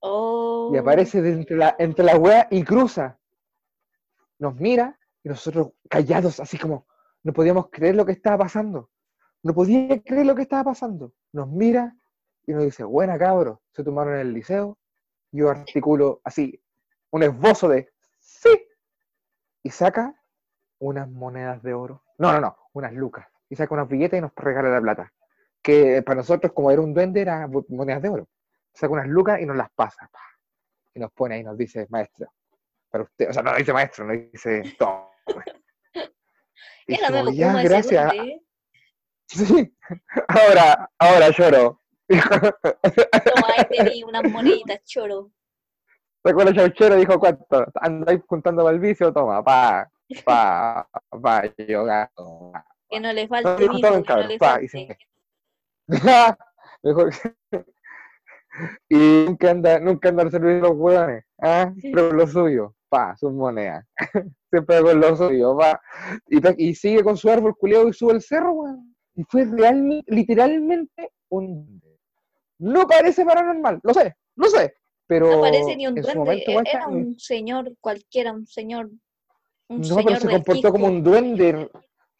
[0.00, 0.70] Oh.
[0.72, 3.18] Y aparece de entre la, entre la wea y cruza.
[4.38, 6.86] Nos mira y nosotros callados, así como
[7.22, 8.90] no podíamos creer lo que estaba pasando.
[9.42, 11.12] No podía creer lo que estaba pasando.
[11.32, 11.96] Nos mira
[12.46, 14.78] y nos dice, buena cabro, se tomaron en el liceo.
[15.30, 16.62] Yo articulo así,
[17.10, 18.68] un esbozo de sí.
[19.62, 20.14] Y saca
[20.78, 22.04] unas monedas de oro.
[22.18, 23.26] No, no, no, unas lucas.
[23.48, 25.12] Y saca unas billetes y nos regala la plata.
[25.62, 28.28] Que para nosotros, como era un duende, eran monedas de oro.
[28.74, 30.08] Saca unas lucas y nos las pasa.
[30.10, 30.20] pa.
[30.94, 32.32] Y nos pone ahí y nos dice, maestro,
[32.90, 35.08] para usted, o sea, no dice maestro, nos dice, toma.
[36.84, 38.12] Y no ya, gracias.
[39.32, 39.74] Sí.
[40.28, 41.80] Ahora, ahora lloro.
[42.08, 45.30] Toma, ahí te di unas moneditas, choro.
[46.24, 47.66] Sacó la chauchera y dijo, ¿cuánto?
[47.80, 49.90] Andáis juntando para el vicio, toma, pa,
[50.24, 50.88] pa,
[51.22, 52.52] pa, yo gasto.
[52.88, 54.98] Que no le falte vino, que no le pa, y se.
[56.82, 57.10] Mejor
[58.90, 61.72] Y nunca anda, nunca anda al servicio de los hueones, ¿ah?
[61.82, 63.86] Pero con lo suyo, pa, sus monedas.
[64.50, 65.80] Siempre con lo suyo, pa.
[66.28, 68.91] Y, y sigue con su árbol culiado y sube el cerro, weón.
[69.14, 71.98] Y fue realmente, literalmente un duende.
[72.58, 74.74] No parece paranormal, lo sé, lo sé.
[75.06, 78.90] Pero No parece ni un duende, momento, e- guacha, era un señor cualquiera, un señor.
[79.68, 81.70] Un no, señor pero se comportó como un duende.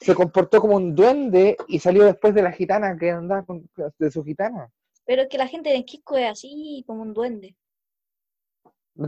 [0.00, 4.10] Se comportó como un duende y salió después de la gitana que andaba con, de
[4.10, 4.68] su gitana.
[5.04, 7.56] Pero es que la gente de Quisco es así, como un duende.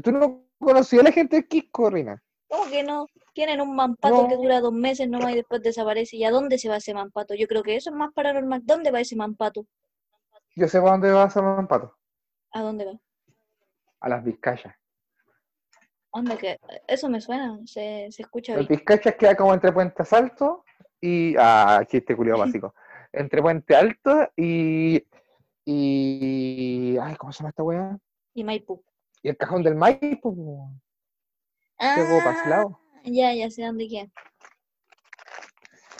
[0.03, 2.23] ¿Tú no conocías a la gente de Quisco, Rina?
[2.49, 3.07] ¿Cómo que no?
[3.33, 6.17] Tienen un mampato que dura dos meses nomás y después desaparece.
[6.17, 7.35] ¿Y a dónde se va ese mampato?
[7.35, 8.63] Yo creo que eso es más paranormal.
[8.65, 9.67] ¿Dónde va ese mampato?
[10.57, 11.97] Yo sé para dónde va a ser Pato.
[12.53, 12.93] ¿A dónde va?
[14.01, 14.75] A las Vizcayas.
[16.11, 18.79] Onda que eso me suena, se, se escucha Las bien.
[18.79, 20.65] Vizcayas queda como entre Puente Alto
[21.01, 21.35] y.
[21.37, 22.75] Ah, chiste culiado básico.
[23.13, 25.05] Entre Puente Alto y.
[25.65, 26.97] Y.
[27.01, 27.99] Ay, ¿cómo se llama esta weá?
[28.35, 28.83] Y Maipú.
[29.23, 30.71] Y el cajón del Maipo.
[31.79, 31.85] Po.
[31.95, 32.79] Quedó para ese lado.
[32.95, 34.07] Ah, ya, ya sé dónde queda.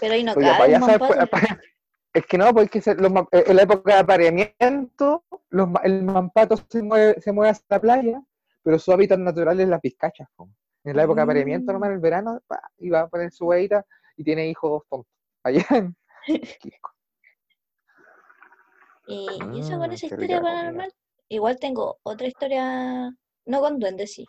[0.01, 1.61] Pero ahí no Oye, para cabe allá
[2.15, 6.57] Es que no, porque se- los eh, en la época de apareamiento, los el mampato
[6.69, 8.23] se mueve, se mueve hacia la playa,
[8.63, 10.29] pero su hábitat natural es las Vizcachas.
[10.37, 10.49] po.
[10.85, 11.75] En la época de apareamiento, Mm.
[11.75, 13.85] nomás en el verano, pa, iba a poner su huevita
[14.17, 15.11] y tiene hijos tontos.
[15.43, 15.97] Allá en
[16.61, 16.91] Quisco.
[19.09, 20.93] Y, y eso con Mm, esa historia paranormal.
[21.29, 23.11] Igual tengo otra historia,
[23.47, 24.25] no con duendes, sí.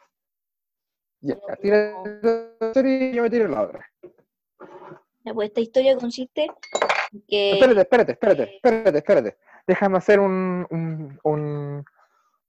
[1.26, 3.86] Ya, tira la historia y yo me tiro la otra.
[5.24, 9.38] Ya, pues esta historia consiste en que Espérate, espérate, espérate, espérate, espérate.
[9.66, 11.86] Déjame hacer un, un- un-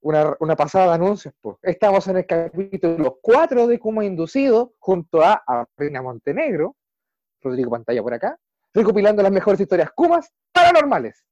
[0.03, 1.33] una, una pasada de anuncios.
[1.41, 1.59] po.
[1.63, 6.77] Estamos en el capítulo 4 de Kuma Inducido, junto a, a Reina Montenegro,
[7.41, 8.39] Rodrigo Pantalla por acá,
[8.75, 11.25] recopilando las mejores historias Kumas paranormales.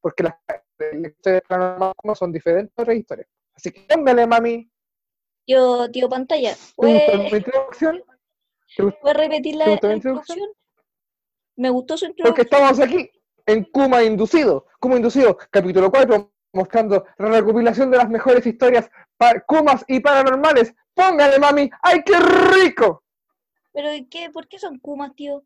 [0.00, 3.28] Porque las, las historias paranormales Kumas son diferentes a otras historias.
[3.54, 4.68] Así que póngale, mami.
[5.46, 8.04] Yo, tío pantalla, ¿Te gustó ¿puede, mi introducción?
[8.76, 9.00] ¿Te gustó?
[9.00, 10.48] puede repetir la, ¿Te gustó la mi introducción?
[11.56, 12.46] Me gustó su Porque introducción.
[12.46, 13.10] estamos aquí
[13.46, 14.66] en Kuma Inducido.
[14.80, 20.74] Kuma Inducido, capítulo 4, mostrando la recopilación de las mejores historias para Kumas y paranormales.
[20.94, 21.70] Póngale, mami.
[21.82, 23.02] ¡Ay, qué rico!
[23.72, 24.30] Pero ¿y qué?
[24.30, 25.44] ¿Por qué son kumas, tío?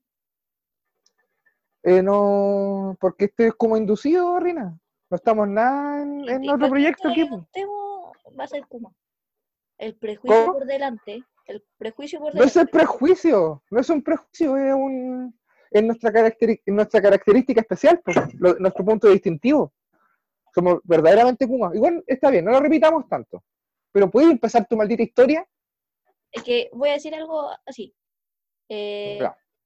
[1.82, 4.78] Eh, no, porque este es Kuma Inducido, Rina.
[5.11, 7.24] No estamos nada en, otro proyecto aquí.
[7.24, 8.92] va a ser kuma.
[9.79, 10.53] El prejuicio ¿Cómo?
[10.59, 12.61] por delante, el prejuicio por No es delante.
[12.61, 15.39] el prejuicio, no es un prejuicio, es un
[15.70, 18.01] es nuestra, caracteri- nuestra característica especial,
[18.39, 19.72] lo- nuestro punto distintivo.
[20.55, 21.70] Somos verdaderamente Kuma.
[21.74, 23.45] Igual está bien, no lo repitamos tanto.
[23.93, 25.47] Pero ¿puedes empezar tu maldita historia?
[26.33, 27.95] Es que voy a decir algo así.
[28.70, 29.18] Eh,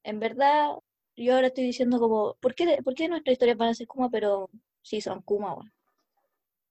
[0.02, 0.72] en verdad,
[1.16, 4.10] yo ahora estoy diciendo como, ¿por qué, ¿por qué nuestras historias van a ser kuma,
[4.10, 4.50] pero
[4.82, 5.56] sí son kuma?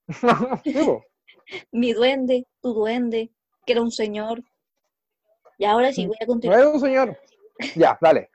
[0.63, 1.03] Sí, po.
[1.71, 3.31] Mi duende, tu duende,
[3.65, 4.43] que era un señor.
[5.57, 6.59] Y ahora sí, voy a No continuar.
[6.59, 7.17] es un señor.
[7.75, 8.29] Ya, dale.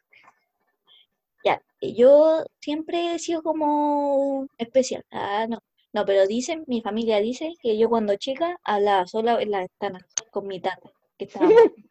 [1.45, 5.03] Ya, yo siempre he sido como especial.
[5.11, 5.61] Ah, no.
[5.95, 10.07] No, pero dicen, mi familia dice que yo cuando chica hablaba sola en la ventana
[10.31, 11.55] con mi tata, que estaba.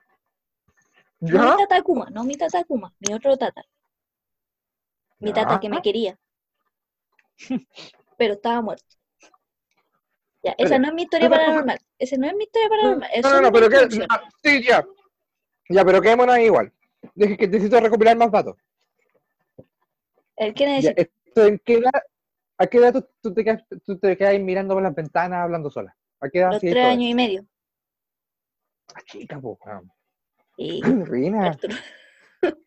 [1.33, 3.63] No mi tata Kuma, no mi tata Kuma, mi otro tata.
[5.19, 6.17] Mi tata que me quería.
[8.17, 8.95] Pero estaba muerto.
[10.45, 11.79] Ya, esa no es mi historia paranormal.
[11.97, 13.09] Esa no es mi historia paranormal.
[13.23, 13.89] No, no, no, pero que.
[14.43, 14.85] sí, ya.
[15.69, 16.71] Ya, pero quedémonos ahí igual.
[17.15, 18.55] Deje que necesito recopilar más datos.
[20.37, 22.03] Esto, ¿en qué edad,
[22.59, 25.39] ¿A qué edad tú, tú te quedas, tú te quedas ahí mirando por las ventanas
[25.39, 25.95] hablando sola?
[26.19, 27.45] ¿A qué edad Los tres años y medio.
[28.93, 29.57] Ah, chica, po,
[30.57, 31.57] Rina.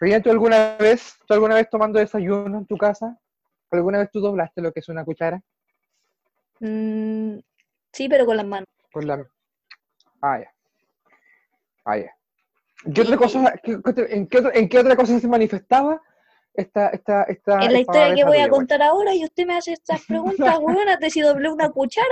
[0.00, 3.18] Rina, ¿tú alguna vez, tú alguna vez tomando desayuno en tu casa?
[3.70, 5.42] ¿Alguna vez tú doblaste lo que es una cuchara?
[6.60, 7.38] Mm,
[7.92, 8.68] sí, pero con las manos.
[8.92, 9.24] Con la...
[10.22, 10.52] Ah, ya.
[11.84, 12.10] Ah, ya.
[12.84, 13.78] ¿En qué otra cosa, qué-
[14.10, 16.00] en, qué otra, ¿En qué otra cosa se manifestaba
[16.52, 19.72] esta, esta, esta, En la historia que voy a contar ahora y usted me hace
[19.72, 22.06] estas preguntas, weón, de si doblé una cuchara.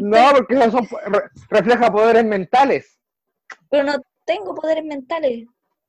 [0.00, 2.98] No, porque eso son, re- refleja poderes mentales.
[3.68, 3.94] pero no
[4.24, 5.46] tengo poderes mentales,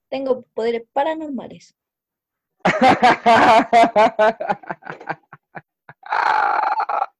[0.10, 1.76] tengo poderes paranormales.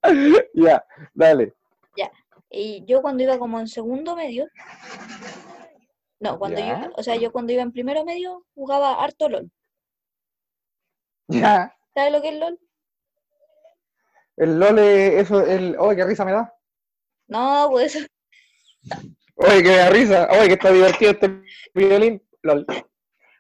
[0.54, 1.54] ya, dale.
[2.58, 4.48] Y yo cuando iba como en segundo medio,
[6.20, 6.92] no, cuando yo, Ya.
[6.96, 9.52] o sea, yo cuando iba en primero medio jugaba harto LOL.
[11.28, 11.76] Ya.
[11.94, 12.60] ¿Sabes lo que es LOL?
[14.38, 15.76] El LOL, eso, el.
[15.78, 16.54] Oye, qué risa me da.
[17.28, 18.08] No, pues
[19.36, 20.30] Oye, que me da risa.
[20.32, 21.42] Oye, que está divertido este
[21.74, 22.22] violín.
[22.44, 22.66] LOL.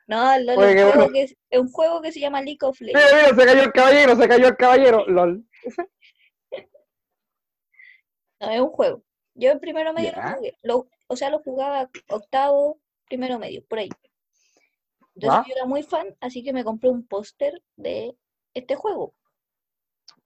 [0.07, 1.13] no, el LOL Oye, es, un juego bueno.
[1.13, 3.13] que es, es un juego que se llama League of Legends.
[3.13, 5.05] Mira, mira, se cayó el caballero, se cayó el caballero.
[5.07, 5.45] LOL.
[8.45, 9.03] No, es un juego.
[9.33, 10.33] Yo en primero medio lo Ya.
[10.33, 10.57] jugué.
[10.63, 13.89] Lo- o sea, lo jugaba octavo, primero medio, por ahí.
[15.15, 15.45] Entonces Ya.
[15.47, 18.17] yo era muy fan, así que me compré un póster de
[18.53, 19.13] este juego.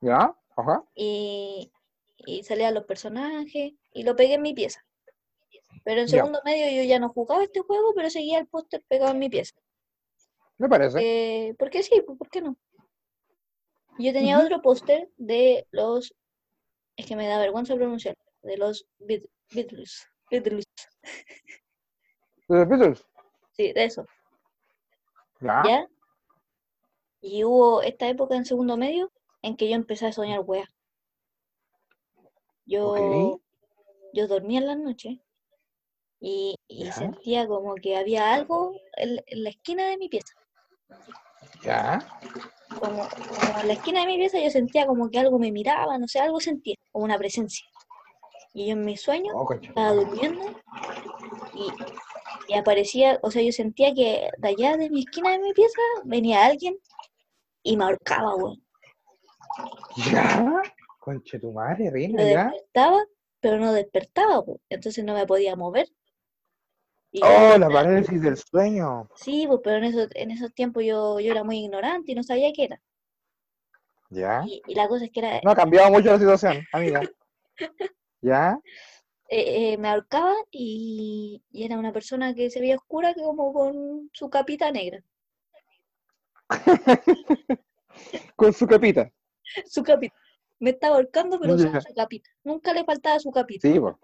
[0.02, 0.36] ¿Ya?
[0.56, 0.84] Ajá.
[0.96, 1.72] Y,
[2.26, 4.86] y salían los personajes y lo pegué en mi pieza.
[5.84, 6.18] Pero en Ya.
[6.18, 9.30] segundo medio yo ya no jugaba este juego, pero seguía el póster pegado en mi
[9.30, 9.56] pieza.
[10.58, 11.00] Me parece.
[11.02, 12.02] Eh, ¿por qué sí?
[12.02, 12.58] ¿Por qué no?
[13.98, 16.14] Yo tenía otro póster de los...
[17.00, 18.18] Es que me da vergüenza pronunciar.
[18.42, 20.06] De los Beat- Beatles.
[20.30, 20.66] Beatles.
[22.50, 23.06] ¿De los Beatles?
[23.54, 24.06] Sí, de eso.
[25.40, 25.64] Ya.
[25.66, 25.88] ¿Ya?
[27.22, 30.68] Y hubo esta época en segundo medio en que yo empecé a soñar weas.
[32.66, 33.40] Yo, Ok.
[34.12, 35.20] yo dormía en las noches
[36.20, 40.34] y, y sentía como que había algo en, en la esquina de mi pieza.
[41.64, 42.00] Ya.
[42.80, 45.98] Como, como en la esquina de mi pieza yo sentía como que algo me miraba,
[45.98, 47.66] no sé, algo sentía, como una presencia.
[48.54, 50.42] Y yo en mis sueños Oh, estaba durmiendo
[51.54, 51.68] y,
[52.52, 55.80] y aparecía, o sea, yo sentía que de allá de mi esquina de mi pieza
[56.04, 56.78] venía alguien
[57.64, 58.64] y me ahorcaba, weón.
[60.12, 60.62] ¿Ya?
[61.00, 62.44] Conche tu madre, Lo Rina, ¿ya?
[62.46, 63.04] despertaba,
[63.40, 64.60] pero no despertaba, weón.
[64.70, 65.88] Entonces no me podía mover
[67.12, 69.10] Y Oh, la parálisis del sueño.
[69.16, 72.24] sí, pues, pero en esos, en esos tiempos yo, yo era muy ignorante y no
[72.24, 72.82] sabía qué era.
[74.12, 74.44] ¿Ya?
[74.46, 77.02] Y, y la cosa es que era, No ha cambiado mucho la situación, amiga.
[78.22, 78.60] ¿Ya?
[79.32, 83.54] eh, eh, me ahorcaba y, y era una persona que se veía oscura que como
[83.54, 85.04] con su capita negra.
[88.36, 89.12] Con su capita.
[89.66, 90.16] Su capita.
[90.60, 91.82] Me estaba ahorcando, pero usaba Ya.
[91.82, 92.30] su capita.
[92.44, 93.68] Nunca le faltaba su capita.
[93.68, 93.96] Sí, pues.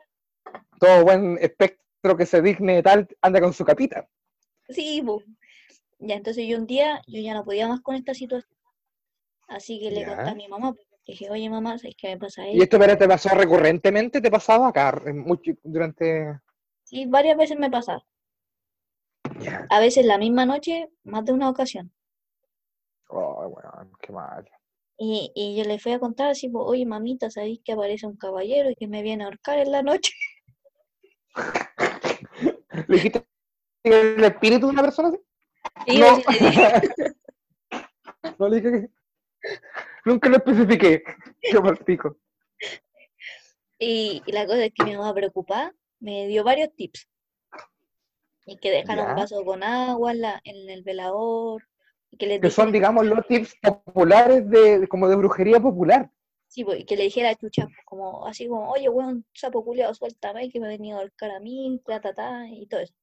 [0.80, 1.85] Todo buen espectro
[2.16, 4.08] que se digne tal anda con su capita.
[4.70, 5.22] Sí, po.
[5.99, 8.51] Ya, entonces yo un día, yo ya no podía más con esta situación.
[9.47, 10.32] Así que le conté Ya.
[10.32, 12.64] a mi mamá, pues, dije, oye mamá, ¿sabes qué me pasa ¿Y esto?
[12.64, 14.20] esto pero te pasó recurrentemente?
[14.22, 15.01] ¿Te pasaba acá?
[15.14, 16.39] mucho- durante.
[16.84, 18.03] Sí, varias veces me pasaba.
[19.39, 19.66] Ya.
[19.70, 21.91] A veces la misma noche, más de una ocasión.
[23.10, 24.49] Oh, weón, qué mal.
[24.97, 28.18] Y, y yo le fui a contar así, pues, oye mamita, ¿sabéis que aparece un
[28.18, 30.12] caballero y que me viene a ahorcar en la noche?
[32.88, 33.26] ¿Le dijiste
[33.84, 35.20] el espíritu de una persona así?
[35.88, 36.16] Y No.
[36.16, 36.82] sí le dije,
[38.40, 38.90] No le dije que.
[40.06, 41.04] Nunca lo especifiqué.
[41.52, 42.18] Yo pico.
[43.80, 47.08] Y, y la cosa es que mi mamá preocupada me dio varios tips.
[48.46, 51.64] Y que dejaran un vaso con agua en, la- en el velador.
[52.12, 56.10] Y que les Que son, digamos, los tips populares de, como de brujería popular.
[56.56, 59.93] Sí, pues, y que le dijera a Chucha, como, así como, oye, weón, sapo culiao,
[59.93, 62.93] suéltame, que me ha venido a ahorcar a mí, ta, ta, ta, y todo eso.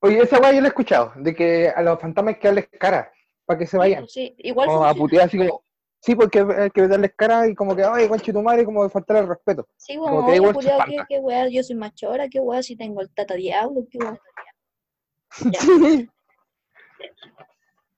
[0.00, 2.68] Oye, esa weá yo la he escuchado, de que a los fantasmas hay que darles
[2.68, 3.12] cara,
[3.44, 4.04] para que se vayan.
[4.04, 5.62] pues, sí, igual O a putear así como,
[6.00, 8.88] sí, porque hay que darles cara y como que, ay, conche tu madre, como de
[8.88, 9.68] faltar el respeto.
[9.76, 12.76] Sí, como como, que oye, culiao, qué, qué weá, yo soy machora, qué weá, si
[12.76, 14.18] tengo el tata diablo, qué weá.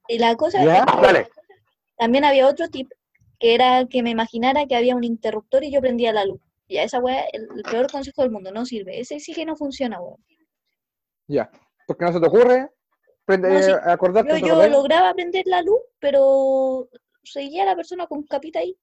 [0.08, 0.78] Y la cosa ¿Ya?
[0.78, 1.28] es que Dale.
[1.98, 2.90] también había otro tip,
[3.38, 6.40] que era que me imaginara que había un interruptor y yo prendía la luz.
[6.68, 9.00] Ya, esa weá, el, el peor consejo del mundo, no sirve.
[9.00, 10.22] Ese sí que no funciona, weón.
[11.26, 11.50] Ya.
[11.86, 12.70] Porque no se te ocurre
[13.24, 13.70] prende, No, sí.
[13.84, 16.88] acordarte Yo, lograba prender la luz, pero
[17.22, 18.74] seguía la persona con capita ahí,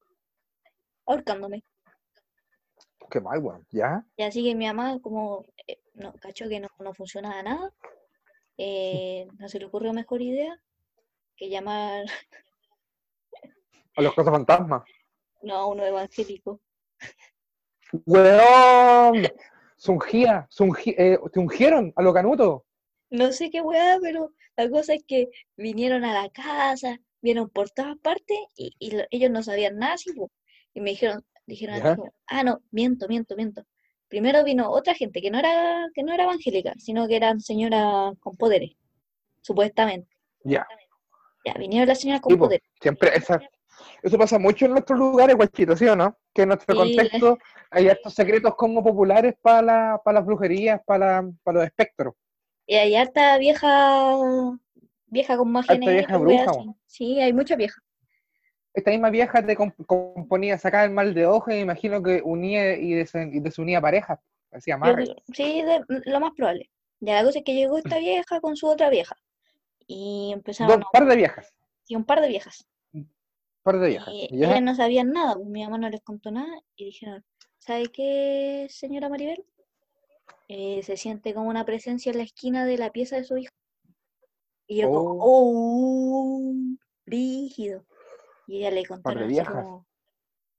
[1.08, 1.64] ahorcándome.
[3.10, 3.66] Qué mal, weón.
[3.72, 4.06] ¿Ya?
[4.18, 7.74] Y así que mi mamá, como eh, no, cachó que no, no funcionaba nada,
[8.58, 10.60] eh, no se le ocurrió mejor idea
[11.36, 12.06] que llamar
[13.96, 14.84] A los cosas fantasmas.
[15.42, 16.60] no, uno evangélico.
[18.06, 19.28] ¡Weón!
[19.78, 20.64] Se ungía, se
[20.98, 22.66] eh, te ungieron a lo canuto.
[23.10, 27.70] No sé qué weá, pero la cosa es que vinieron a la casa, vieron por
[27.70, 30.12] todas partes y, y lo- ellos no sabían nada así.
[30.74, 33.64] Y me dijeron, dijeron ah, no, miento, miento, miento.
[34.08, 38.14] Primero vino otra gente que no era, que no era evangélica, sino que eran señoras
[38.20, 38.72] con poderes,
[39.42, 40.10] supuestamente.
[40.44, 40.66] Ya.
[41.46, 42.68] Ya, vinieron las señoras con poderes.
[42.82, 43.40] Siempre esa,
[44.02, 46.18] eso pasa mucho en nuestros lugares, guachito, ¿sí o no?
[46.34, 47.38] Que en nuestro Sí, contexto
[47.72, 52.14] hay estos secretos como populares para la, para las brujerías, para, la- para los espectros.
[52.68, 54.18] Y hay harta vieja,
[55.08, 56.52] vieja con magia negra, vieja bruja.
[56.88, 57.80] Sí, hay mucha vieja.
[58.74, 62.22] Esta misma vieja te comp- componía, sacaba el mal de ojo y me imagino que
[62.24, 64.20] unía y, des- y desunía parejas.
[64.52, 65.06] Hacía amarre.
[65.34, 66.70] sí, de- lo más probable.
[67.00, 69.16] Ya la cosa es que llegó esta vieja con su otra vieja.
[69.88, 71.54] Y empezaron a par de viejas.
[71.88, 72.66] y un par de viejas.
[73.66, 74.14] Par de viejas.
[74.14, 74.50] Y ¿ya?
[74.50, 77.26] ellas no sabían nada, pues mi mamá no les contó nada y dijeron,
[77.58, 79.44] ¿sabe qué, señora Maribel?
[80.48, 83.52] Eh, se siente como una presencia en la esquina de la pieza de su hijo.
[84.68, 86.54] Y yo como, oh,
[87.08, 87.84] brígido.
[88.46, 88.84] Y ella le
[89.26, 89.56] viejas.
[89.56, 89.88] como,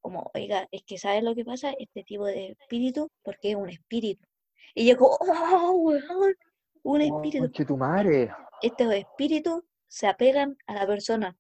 [0.01, 1.71] como, oiga, es que ¿sabes lo que pasa?
[1.79, 4.27] Este tipo de espíritu, porque es un espíritu.
[4.75, 6.35] Y yo como, oh, weón,
[6.83, 7.45] un espíritu.
[7.45, 8.33] Conche tu madre.
[8.63, 11.37] Estos espíritus se apegan a la persona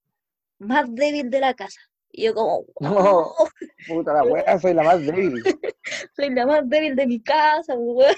[0.59, 1.80] más débil de la casa.
[2.11, 2.94] Y yo como, No.
[3.38, 3.48] "Oh,
[3.86, 5.42] Puta la wea, soy la más débil.
[6.16, 8.14] soy la más débil de mi casa, weón.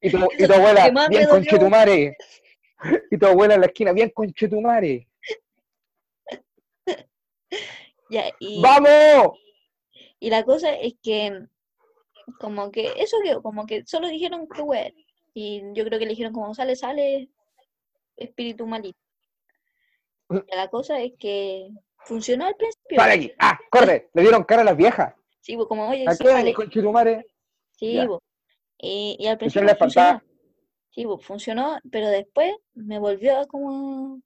[0.00, 2.16] Y tu, y tu abuela, bien conchetumare.
[3.10, 5.08] Y tu abuela en la esquina, bien conchetumare.
[8.10, 9.38] Ya, y, ¡Vamos!
[10.18, 11.44] y la cosa es que,
[12.40, 14.92] como que, eso que, como que solo dijeron que weón.
[15.34, 17.28] Y yo creo que le dijeron como, sale, sale,
[18.16, 18.98] espíritu malito.
[20.56, 21.70] La cosa es que
[22.04, 22.96] funcionó al principio.
[22.98, 23.32] ¡Sale aquí!
[23.38, 23.58] ¡Ah!
[23.70, 24.10] ¡Corre!
[24.14, 25.14] Le dieron cara a las viejas.
[25.40, 26.54] Sí, pues como, oye, ¿A sí, qué, sale.
[26.54, 27.26] conchetumare?
[27.72, 28.22] Sí, po.
[28.78, 30.22] Y, y al Y se principio funcionó.
[30.90, 34.20] Sí, po, funcionó, pero después me volvió a como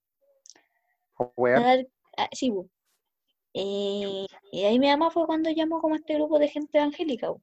[1.16, 1.86] Oh, a dar,
[2.16, 2.52] ah, sí.
[3.52, 7.28] Y, y ahí mi mamá fue cuando llamó como a este grupo de gente evangélica,
[7.28, 7.42] po.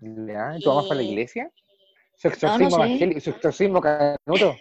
[0.00, 1.50] Ya, ¿y ¿Tu mamá fue a la iglesia?
[2.16, 2.76] Su no exorcismo sé.
[2.76, 4.56] evangélico, su exorcismo canuto.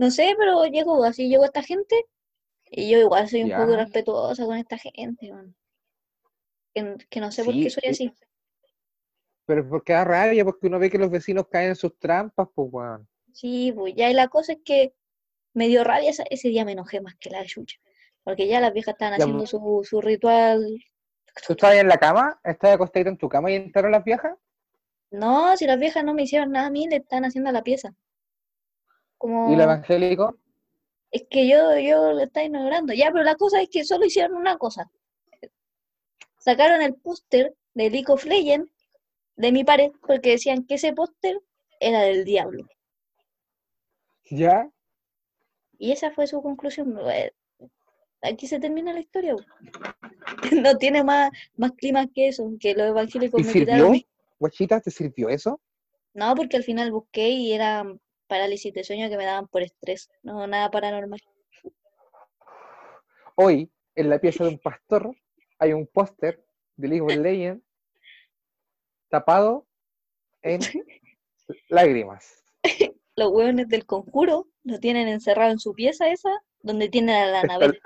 [0.00, 2.06] No sé, pero llegó, así llegó esta gente
[2.70, 5.54] y yo igual soy un poco respetuosa con esta gente, man.
[6.74, 8.14] Que, que no sé por qué soy así.
[9.44, 12.68] Pero porque da rabia, porque uno ve que los vecinos caen en sus trampas, pues
[12.72, 13.06] weón.
[13.34, 14.94] Sí, pues ya y la cosa es que
[15.52, 17.76] me dio rabia, ese día me enojé más que la chucha,
[18.24, 20.64] porque ya las viejas estaban Ya, haciendo su, su ritual.
[21.46, 22.40] ¿Tú estabas en la cama?
[22.42, 24.32] ¿Estabas acostadito en tu cama y entraron las viejas?
[25.10, 27.94] No, si las viejas no me hicieron nada a mí, le están haciendo la pieza.
[29.20, 30.34] Como, ¿Y el evangélico?
[31.10, 32.94] es que yo, yo lo estaba ignorando.
[32.94, 34.90] Ya, pero la cosa es que solo hicieron una cosa.
[36.38, 38.70] Sacaron el póster de League of Legends
[39.36, 41.38] de mi pared porque decían que ese póster
[41.80, 42.66] era del diablo.
[44.30, 44.70] ¿Ya?
[45.78, 46.96] Y esa fue su conclusión.
[47.10, 47.32] eh,
[48.22, 49.36] Aquí se termina la historia.
[50.64, 53.92] No tiene más, más clima que eso, que los evangélicos ¿Y me sirvió?
[54.38, 55.60] Guachita, ¿te sirvió eso?
[56.14, 57.84] No, porque al final busqué y era
[58.30, 61.20] parálisis de sueño que me daban por estrés, no nada paranormal.
[63.34, 65.10] Hoy, en la pieza de un pastor,
[65.58, 66.42] hay un póster
[66.76, 67.62] de League of Legends
[69.08, 69.66] tapado
[70.42, 70.60] en
[71.68, 72.42] lágrimas.
[73.16, 77.40] Los hueones del conjuro lo tienen encerrado en su pieza esa, donde tienen a la
[77.40, 77.80] Anabel.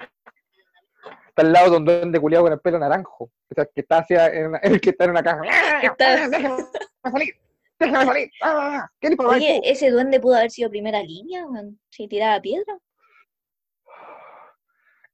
[1.28, 3.24] está al lado de un duende culiado con el pelo naranjo.
[3.24, 5.42] O sea, que está hacia en una, el que está en una caja.
[5.82, 6.64] Está- ¡Déjame
[7.02, 7.34] salir!
[7.78, 8.30] ¡Déjame salir!
[8.42, 8.88] ¡Ah!
[9.00, 9.30] ¿Qué le pasa?
[9.30, 12.78] Oye, ese duende pudo haber sido primera línea, weón, si tiraba piedra.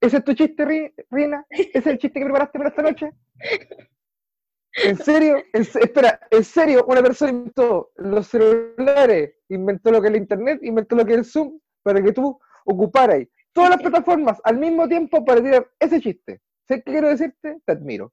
[0.00, 1.44] ¿Ese es tu chiste, Ri- Rina?
[1.50, 3.10] ¿Ese es el chiste que preparaste para esta noche?
[4.72, 5.42] ¿En serio?
[5.52, 6.84] ¿En espera, ¿en serio?
[6.86, 11.18] Una persona inventó los celulares, inventó lo que es el internet, inventó lo que es
[11.18, 16.00] el Zoom, para que tú ocuparas todas las plataformas al mismo tiempo para tirar ese
[16.00, 16.40] chiste.
[16.66, 17.58] ¿Sé qué quiero decirte?
[17.64, 18.12] Te admiro.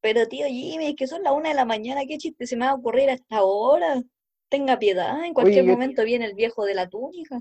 [0.00, 2.64] Pero tío Jimmy, es que son las una de la mañana, ¿qué chiste se me
[2.64, 4.02] va a ocurrir hasta ahora?
[4.48, 7.40] Tenga piedad, en cualquier momento viene el viejo de la túnica.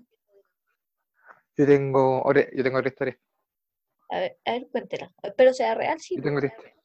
[1.58, 3.20] Yo tengo, yo tengo otra historia.
[4.10, 5.12] A ver, a ver, cuéntela.
[5.22, 6.16] Espero sea real, sí.
[6.16, 6.76] Yo tengo otra historia.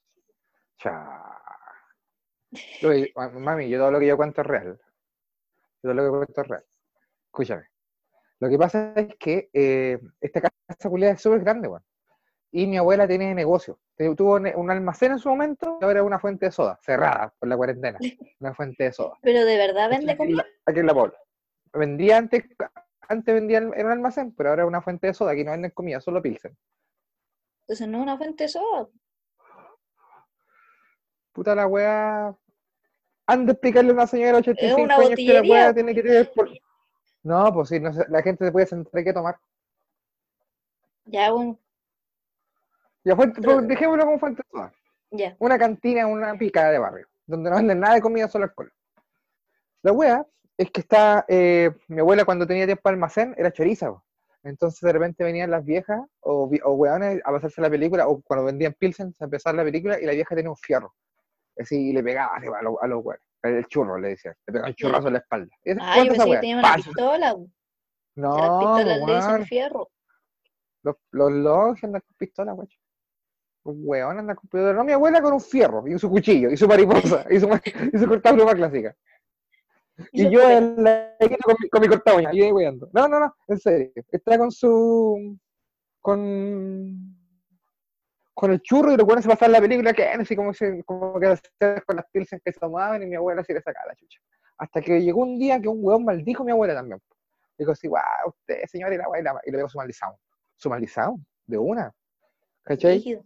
[0.79, 1.41] Cha.
[2.87, 4.79] Oye, ma- Mami, yo todo lo que yo cuento es real.
[5.83, 6.65] Yo todo lo que cuento es real.
[7.27, 7.69] Escúchame.
[8.41, 11.85] Lo que pasa es que eh, esta casa culiada es súper grande, weón.
[12.57, 13.81] Y mi abuela tiene negocio.
[14.17, 17.49] Tuvo un almacén en su momento y ahora es una fuente de soda, cerrada por
[17.49, 17.99] la cuarentena.
[18.39, 19.19] Una fuente de soda.
[19.23, 20.47] Pero de verdad vende comida.
[20.65, 21.19] Aquí en la Pobla.
[21.73, 22.45] Vendía antes,
[23.09, 25.33] antes vendía en un almacén, pero ahora es una fuente de soda.
[25.33, 26.57] Aquí no venden comida, solo pilsen.
[27.63, 28.89] Entonces no es una fuente de soda.
[31.33, 32.37] Puta la weá.
[33.27, 36.03] Anda a explicarle a una señora de 85 una años que la weá tiene que
[36.05, 36.49] tener por...
[37.25, 39.41] No, pues sí, no sé, la gente se puede sentar qué tomar.
[41.07, 41.59] Ya, bueno,
[43.05, 43.33] Ya fue,
[43.63, 44.43] dejémoslo como fuente
[45.11, 45.37] ya.
[45.39, 48.73] Una cantina, una picada de barrio, donde no venden nada de comida, solo alcohol.
[49.83, 50.27] La wea
[50.57, 53.93] es que está, eh, mi abuela cuando tenía tiempo de almacén era choriza,
[54.43, 58.47] entonces de repente venían las viejas o, o weones a pasarse la película, o cuando
[58.47, 60.95] vendían Pilsen, a empezar la película y la vieja tenía un fierro,
[61.59, 64.69] así y le pegaba a los, a los weones, el churro le decían, le pegaba
[64.71, 65.55] un churrazo en la espalda.
[65.65, 67.37] Y Ah, yo ¿cuánto esa pensé que tenía una pistola.
[68.17, 69.45] No, las pistolas le dicen weón.
[69.45, 69.91] fierro.
[70.83, 72.55] Los, los longos andan con pistola,
[73.65, 74.77] Los weones andan con.
[74.77, 77.49] No, mi abuela con un fierro, y su cuchillo, y su mariposa, y su,
[77.93, 78.95] y su cortapluma clásica.
[80.13, 82.31] Y yo en la con mi, con mi corta uña.
[82.93, 83.93] No, no, no, en serio.
[84.11, 85.39] Está con su.
[86.01, 87.17] con.
[88.35, 91.37] con el churro y buenos se pasaban la película que así como, se, como que
[91.87, 94.21] con las pilsen que se tomaban y mi abuela se le sacaba la chucha.
[94.59, 97.01] Hasta que llegó un día que un weón maldijo a mi abuela también.
[97.57, 100.11] Dijo así, guau, usted, señor, y la weá, y le pegó su maldición.
[100.57, 101.93] Su maldición, de una.
[102.65, 103.23] ¿Cachai?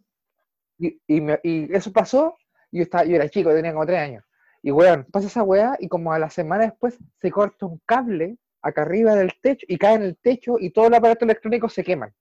[0.79, 2.37] Y, y, me- y eso pasó,
[2.71, 4.25] yo, estaba, yo era chico, tenía como tres años.
[4.63, 8.37] Y weón, pasa esa weá y como a la semana después se corta un cable
[8.63, 11.85] acá arriba del techo y cae en el techo y todo el aparato electrónico se
[11.85, 12.13] queman.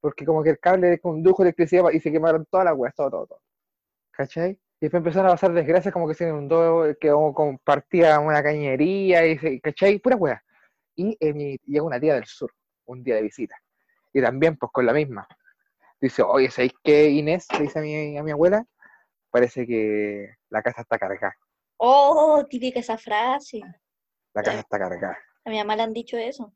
[0.00, 3.26] Porque como que el cable condujo electricidad y se quemaron todas las weas, todo, todo,
[3.26, 3.40] todo.
[4.12, 4.52] ¿Cachai?
[4.52, 9.38] Y después empezaron a pasar desgracias como que se inundó, que compartía una cañería, y
[9.38, 9.98] se, ¿cachai?
[9.98, 10.42] Pura wea.
[10.96, 12.52] Y eh, llega una tía del sur,
[12.86, 13.56] un día de visita.
[14.12, 15.26] Y también, pues con la misma.
[16.04, 17.46] Dice, oye, ¿sabéis qué, Inés?
[17.52, 18.66] Le dice a mi, a mi abuela.
[19.30, 21.34] Parece que la casa está cargada.
[21.78, 23.62] Oh, típica esa frase.
[24.34, 25.18] La casa está cargada.
[25.46, 26.52] A mi mamá le han dicho eso.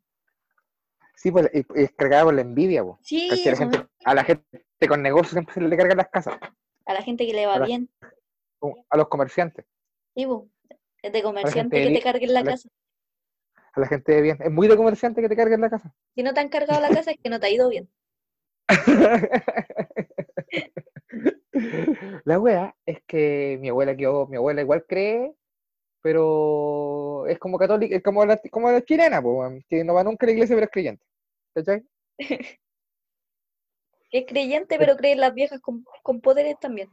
[1.15, 2.99] Sí, pues es cargada por la envidia, pues.
[3.01, 6.11] Sí, a, la eso gente, a la gente con negocios siempre se le cargan las
[6.11, 6.39] casas.
[6.85, 7.89] a la gente que le va bien.
[8.91, 9.65] A los comerciantes,
[10.15, 10.51] Sí, bu.
[11.01, 12.69] Es de comerciante que te bien, carguen la a la- casa.
[13.73, 14.37] a la gente de bien.
[14.43, 15.95] Es muy de comerciante que te carguen la casa.
[16.15, 17.89] Si no te han cargado la casa es que no te ha ido bien.
[22.25, 25.35] La wea es que mi abuela quedó, mi abuela igual cree,
[26.03, 30.25] pero es como católica, es como la, como la chilena, po, que no va nunca
[30.25, 31.05] a la iglesia pero es creyente.
[31.55, 31.85] ¿Cachai?
[34.11, 36.89] Es creyente, pero cree en las viejas con, con poderes también.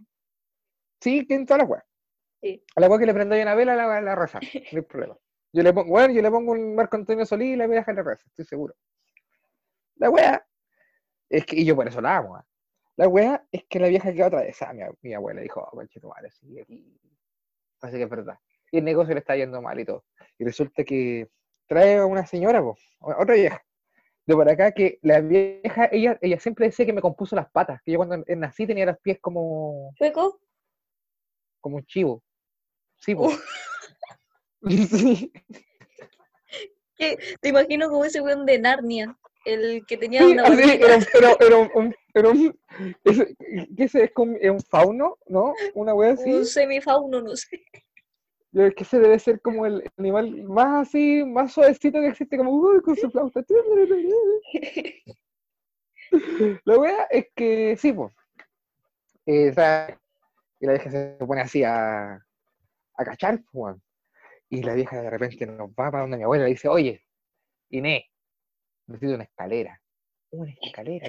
[0.99, 1.85] Sí, que en todas las weas.
[2.41, 2.61] Sí.
[2.75, 5.17] A la wea que le prendo yo una vela, la, la reza, no hay problema.
[5.53, 8.03] Yo le pongo, bueno, yo le pongo un Marco Antonio Solís y la vieja le
[8.03, 8.75] reza, estoy seguro.
[9.95, 10.45] La wea
[11.37, 12.35] es que, y yo por eso la amo.
[12.35, 12.45] ah.
[12.97, 14.73] La wea es que la vieja quedó atravesada.
[14.73, 16.97] Mi, mi abuela dijo, oh, conchito madre, sí, aquí.
[17.81, 18.37] Así que es verdad.
[18.71, 20.05] Y el negocio le está yendo mal y todo.
[20.37, 21.29] Y resulta que
[21.67, 23.61] trae a una señora, po, otra vieja,
[24.25, 27.81] de por acá, que la vieja, ella, ella siempre decía que me compuso las patas,
[27.83, 30.39] que yo cuando nací tenía los pies como, ¿Chueco?
[31.59, 32.23] como un chivo.
[32.97, 33.29] Sí, po.
[34.67, 35.31] Sí.
[36.97, 37.19] ¿Qué?
[37.39, 39.15] Te imagino como ese weón de Narnia,
[39.45, 42.59] el que tenía Sí, una así, era, un- era- era un, un- era un-
[43.03, 43.35] ese-
[43.77, 45.53] ¿qué ese es, como, es un fauno, ¿no?
[45.73, 46.31] Una wea así.
[46.31, 47.61] Un semifauno, no sé.
[48.51, 52.51] Yo que ese debe ser como el animal más así, más suavecito que existe, como
[52.51, 53.43] uy, con su flauta.
[56.63, 58.13] La wea es que sí, pues.
[59.25, 59.97] y la
[60.59, 63.75] vieja se pone así a, a cachar, pues.
[64.49, 67.03] Y la vieja de repente nos va para donde mi abuela y dice, oye,
[67.71, 68.03] Inés,
[68.87, 69.81] necesito una escalera.
[70.31, 71.07] Una escalera,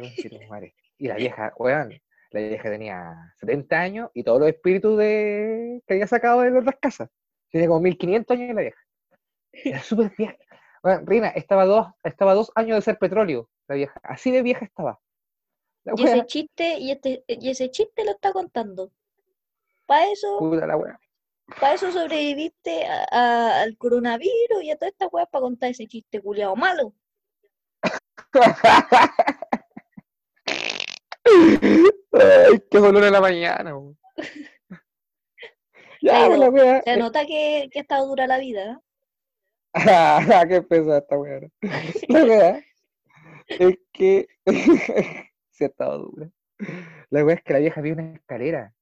[0.49, 0.75] madre.
[0.99, 1.93] Y la vieja, weón,
[2.31, 6.63] la vieja tenía 70 años y todos los espíritus de que había sacado de las
[6.63, 7.11] otras casas.
[7.51, 8.81] Tiene como 1500 años la vieja.
[9.53, 10.37] Era súper vieja.
[10.83, 14.01] Weón, Rina, estaba dos, estaba dos años de ser petróleo, la vieja.
[14.03, 14.99] Así de vieja estaba.
[15.85, 18.91] La Y ese chiste, y este, y ese chiste lo está contando.
[19.85, 20.99] Para eso, puta la wea.
[21.61, 25.87] para eso sobreviviste a- a- al coronavirus y a toda esta weá para contar ese
[25.87, 26.95] chiste culiado malo.
[32.13, 33.77] Ay, qué dolor en la mañana.
[33.77, 33.99] weón.
[36.03, 36.83] Ya, Claro, pues, la.
[36.83, 38.73] Se nota que, que ha estado dura la vida.
[38.73, 38.77] ¿eh?
[39.75, 41.41] Ah, qué pesada esta wea.
[42.09, 42.65] La wea
[43.49, 44.27] es que
[45.51, 46.31] se ha estado dura.
[47.11, 48.73] La wea es que la vieja vio una escalera.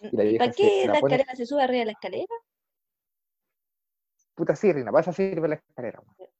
[0.00, 2.34] ¿Para se- qué la pone- escalera se sube arriba de la escalera?
[4.38, 6.00] Puta sí, Rina, vas a sirve la escalera.
[6.00, 6.30] weón.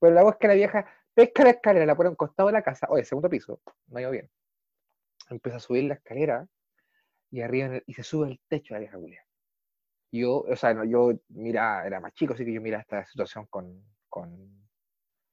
[0.00, 2.52] Pero la es que la vieja pesca la escalera, la pone a un costado de
[2.52, 2.88] la casa.
[2.90, 4.28] Oye, segundo piso, no iba bien.
[5.30, 6.48] Empieza a subir la escalera
[7.30, 9.24] y arriba en el- y se sube al techo la vieja Julia.
[10.10, 13.46] Yo, o sea, no, yo mira, era más chico, así que yo miraba esta situación
[13.46, 14.28] con, con,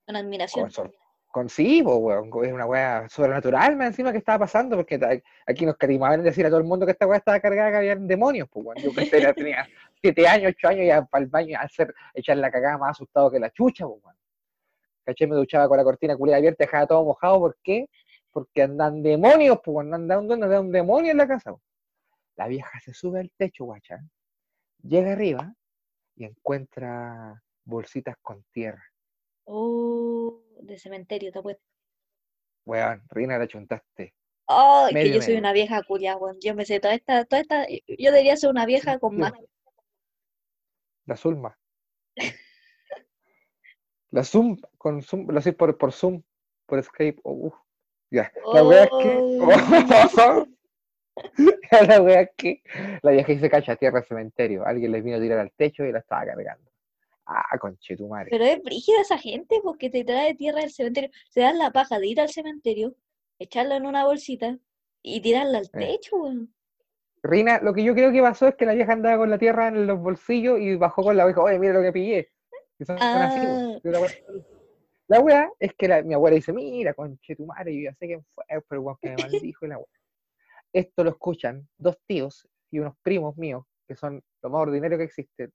[0.06, 0.66] Con admiración.
[0.66, 0.94] con, sor-
[1.26, 5.24] con sí, po, weón, con- es una weá sobrenatural más encima que estaba pasando, porque
[5.48, 7.78] aquí nos carimaban en decir a todo el mundo que esta weá estaba cargada, que
[7.78, 8.78] había demonios, pues, weón.
[8.84, 9.68] Yo que era- tenía
[10.02, 13.30] siete años, ocho años, ya para el baño a hacer, echar la cagada más asustado
[13.32, 14.18] que la chucha, pues, weón.
[15.06, 15.28] ¿Cachai?
[15.28, 17.88] Me duchaba con la cortina culiada abierta, dejaba todo mojado, ¿por qué?
[18.32, 21.62] Porque andan demonios, pues, andan un, andan un demonio en la casa, po.
[22.36, 24.00] La vieja se sube al techo, guacha,
[24.82, 25.54] llega arriba
[26.16, 28.84] y encuentra bolsitas con tierra.
[29.46, 31.64] Oh, de cementerio, te apuesto.
[32.66, 34.14] Weón, Rina, la chuntaste.
[34.46, 36.38] Oh, que Medio, yo soy una vieja culia, weón.
[36.42, 37.68] Yo me sé toda esta, toda esta.
[37.70, 39.34] Yo debería ser una vieja con más.
[41.12, 41.58] La Zulma.
[44.12, 46.22] La Zoom, con Zoom, lo sé por, por Zoom,
[46.66, 47.20] por Skype.
[47.24, 47.54] oh, uf.
[48.10, 48.32] Ya.
[48.54, 49.20] La wea es que.
[51.88, 52.64] la wea es que
[53.02, 54.66] la vieja dice cacha tierra al cementerio.
[54.66, 56.72] Alguien les vino a tirar al techo y la estaba cargando.
[57.26, 58.30] Ah, conchetumare.
[58.30, 61.10] Pero es brígida esa gente porque te trae tierra del cementerio.
[61.30, 62.96] Se dan la paja de ir al cementerio,
[63.38, 64.58] echarla en una bolsita
[65.02, 65.70] y tirarla al Eh.
[65.74, 66.54] techo, weón.
[67.24, 69.68] Rina, lo que yo creo que pasó es que la vieja andaba con la tierra
[69.68, 71.42] en los bolsillos y bajó con la oveja.
[71.42, 72.32] Oye, mira lo que pillé.
[72.80, 73.78] Y son así, Ah.
[74.06, 74.44] así.
[75.08, 78.08] La wea es que la- mi abuela dice, mira, conche tu madre, yo ya sé
[78.08, 79.88] quién fue, pero igual que me maldijo y la wea.
[80.74, 85.04] Esto lo escuchan dos tíos y unos primos míos, que son lo más ordinario que
[85.04, 85.50] existe.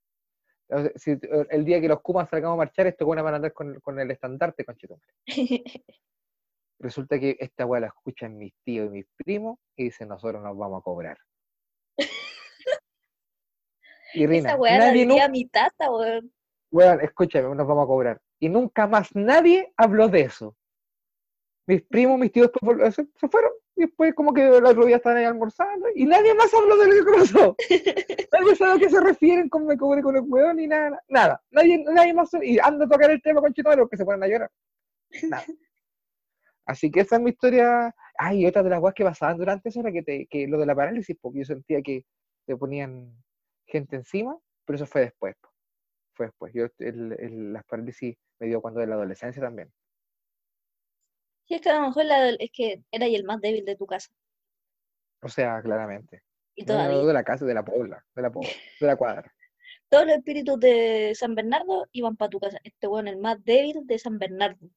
[0.95, 1.17] Si
[1.49, 4.11] el día que los Kumas salgamos a marchar, estos van a andar con, con el
[4.11, 5.13] estandarte, conche tu madre.
[6.79, 10.55] Resulta que esta wea la escuchan mis tíos y mis primos y dicen, nosotros nos
[10.55, 11.17] vamos a cobrar.
[14.13, 16.31] Y Rina, Esa weá la nadie diría nunca, mi tata, weón.
[16.71, 18.21] weón, escúchame, nos vamos a cobrar.
[18.39, 20.55] Y nunca más nadie habló de eso.
[21.67, 23.51] Mis primos, mis tíos vol- se, fueron.
[23.75, 25.87] Y después como que el otro día estaban ahí almorzando.
[25.93, 27.55] Y nadie más habló de lo que pasó.
[28.31, 31.01] nadie sabe a qué se refieren con me cobré con el weón ni nada.
[31.09, 31.41] Nada.
[31.51, 32.29] Nadie, nadie más.
[32.41, 34.51] Y anda a tocar el tema con Chito que se ponen a llorar.
[35.23, 35.43] Nada.
[36.65, 37.93] Así que esa es mi historia.
[38.17, 40.57] Ay, y otra de las cosas que pasaban durante eso era que, te, que lo
[40.57, 42.03] de la parálisis, porque yo sentía que
[42.45, 43.13] te ponían
[43.67, 45.35] gente encima, pero eso fue después.
[46.13, 46.53] Fue después.
[46.53, 49.71] Yo, el, el- las parálisis me dio cuando de la adolescencia también.
[51.47, 53.85] Sí, es que a lo mejor la- es que era el más débil de tu
[53.85, 54.09] casa.
[55.21, 56.21] O sea, claramente.
[56.55, 57.07] Y No, no, no, todavía.
[57.07, 58.49] de la casa, de la pobla, de la pobla,
[58.79, 59.23] de la cuadra.
[59.89, 62.59] Todos los espíritus de San Bernardo iban para tu casa.
[62.63, 64.69] Este weón, el más débil de San Bernardo.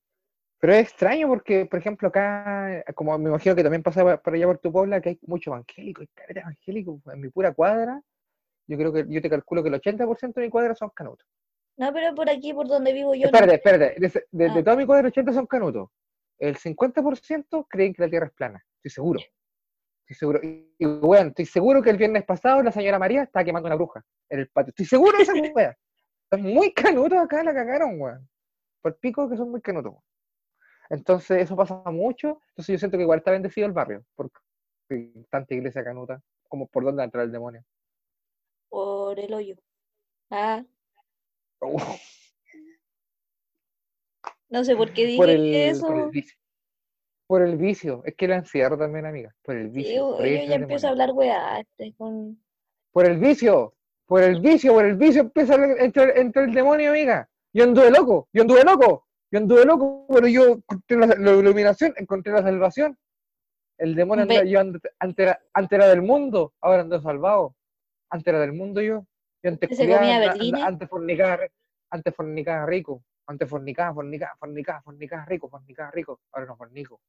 [0.60, 4.46] Pero es extraño porque, por ejemplo, acá, como me imagino que también pasa por allá
[4.46, 8.02] por tu puebla, que hay mucho evangélico, hay evangélico en mi pura cuadra,
[8.70, 11.26] yo creo que yo te calculo que el 80% de mi cuadra son canutos.
[11.76, 13.22] No, pero por aquí, por donde vivo yo.
[13.22, 13.26] no.
[13.26, 14.00] Espérate, espérate.
[14.00, 14.64] De, de, de Ah.
[14.64, 15.88] todo mi cuadro, 80 son canutos.
[16.38, 18.64] El 50% creen que la Tierra es plana.
[18.76, 19.20] Estoy seguro.
[20.06, 20.40] Estoy seguro.
[20.42, 23.76] Y, y, weón, estoy seguro que el viernes pasado la señora María estaba quemando una
[23.76, 24.70] bruja en el patio.
[24.70, 25.76] Estoy seguro de esa weá.
[26.30, 28.28] Son muy canutos acá, la cagaron, weón.
[28.82, 29.92] Por pico que son muy canutos.
[29.92, 30.04] weón.
[30.90, 32.40] Entonces, eso pasa mucho.
[32.50, 34.04] Entonces, yo siento que igual está bendecido el barrio.
[34.16, 34.38] Porque
[34.90, 36.20] hay tanta iglesia canuta.
[36.48, 37.62] Como por dónde entra el demonio.
[38.70, 39.56] Por el hoyo.
[40.30, 40.64] Ah,
[44.48, 45.86] no sé por qué dije por, el, eso.
[45.86, 46.36] por el vicio.
[47.26, 48.02] Por el vicio.
[48.04, 49.34] Es que la encierro también, amiga.
[49.42, 49.94] Por el vicio.
[49.94, 51.60] yo, por ya empiezo a hablar weá.
[51.60, 52.42] Este, con...
[52.92, 53.74] Por el vicio.
[54.06, 57.30] Por el vicio, por el vicio empieza a entrar, entra el demonio, amiga.
[57.52, 58.28] Yo anduve loco.
[58.32, 59.06] Yo anduve loco.
[59.30, 62.98] Yo anduve loco, pero yo encontré la, la iluminación, encontré la salvación.
[63.78, 64.82] El demonio Ve- anda, yo antes
[65.16, 67.54] era, antes era del mundo, ahora ando salvado.
[68.10, 69.06] Antes era del mundo yo.
[69.42, 71.38] Yo antes ¿Se culiaba, antes fornicaba,
[71.90, 73.04] antes fornicaba rico.
[73.26, 76.20] Antes fornicaba, fornicaba, fornicaba, fornicaba rico, fornicaba rico.
[76.32, 77.00] Ahora no fornico.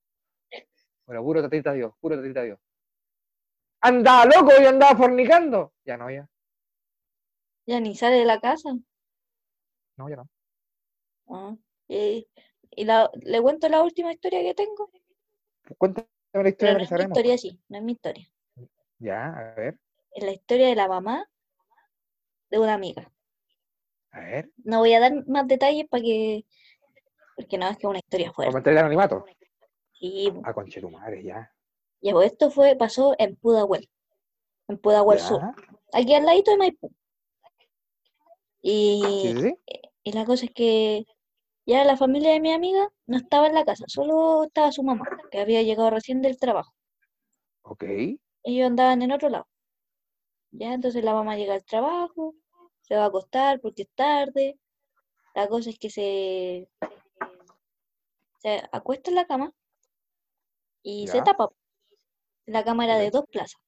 [1.06, 2.60] Bueno, puro tatita Dios, puro tatita Dios.
[3.82, 5.74] Andaba loco y andaba fornicando.
[5.84, 6.30] Ya no, ya.
[7.66, 8.70] Ya ni sale de la casa.
[9.98, 10.30] No, ya no.
[11.28, 11.56] Ah,
[11.88, 12.28] Y,
[12.72, 14.92] y la, le cuento la última historia que tengo.
[15.78, 18.28] Cuéntame la Pero historia no que es mi historia, sí, no es mi historia.
[19.00, 19.78] Ya, a ver,
[20.14, 21.26] Es la historia de la mamá
[22.50, 23.12] de una amiga.
[24.12, 24.52] a ver.
[24.64, 26.46] No voy a dar más detalles para que.
[27.36, 28.54] Porque no, es que es una historia fuerte.
[28.54, 29.26] mantener el anonimato.
[30.44, 31.52] A conchetumare, ya.
[32.02, 33.90] ya, pues, esto fue, pasó en Pudahuel.
[34.68, 35.42] En Pudahuel Sur.
[35.94, 36.92] Aquí al ladito de Maipú.
[38.62, 39.56] Y, sí.
[40.04, 41.06] y la cosa es que
[41.66, 45.06] ya la familia de mi amiga no estaba en la casa, solo estaba su mamá,
[45.32, 46.74] que había llegado recién del trabajo.
[47.64, 47.84] Ok.
[48.44, 49.48] Ellos andaban en otro lado.
[50.52, 52.36] Ya, entonces la mamá llega al trabajo,
[52.82, 54.60] se va a acostar porque es tarde.
[55.34, 56.68] La cosa es que se,
[58.40, 59.54] se acuesta en la cama
[60.84, 61.24] y se Ya.
[61.24, 61.50] tapa.
[62.46, 63.60] La cama era de dos plazas.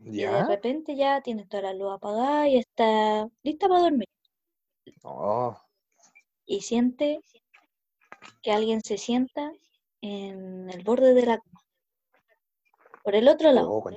[0.00, 0.44] Y de Ya.
[0.44, 4.08] repente ya tiene toda la luz apagada y está lista para dormir.
[5.04, 5.56] Oh,
[6.46, 7.20] Y siente
[8.42, 9.52] que alguien se sienta
[10.02, 11.60] en el borde de la cama.
[13.02, 13.70] Por el otro lado.
[13.70, 13.90] oh,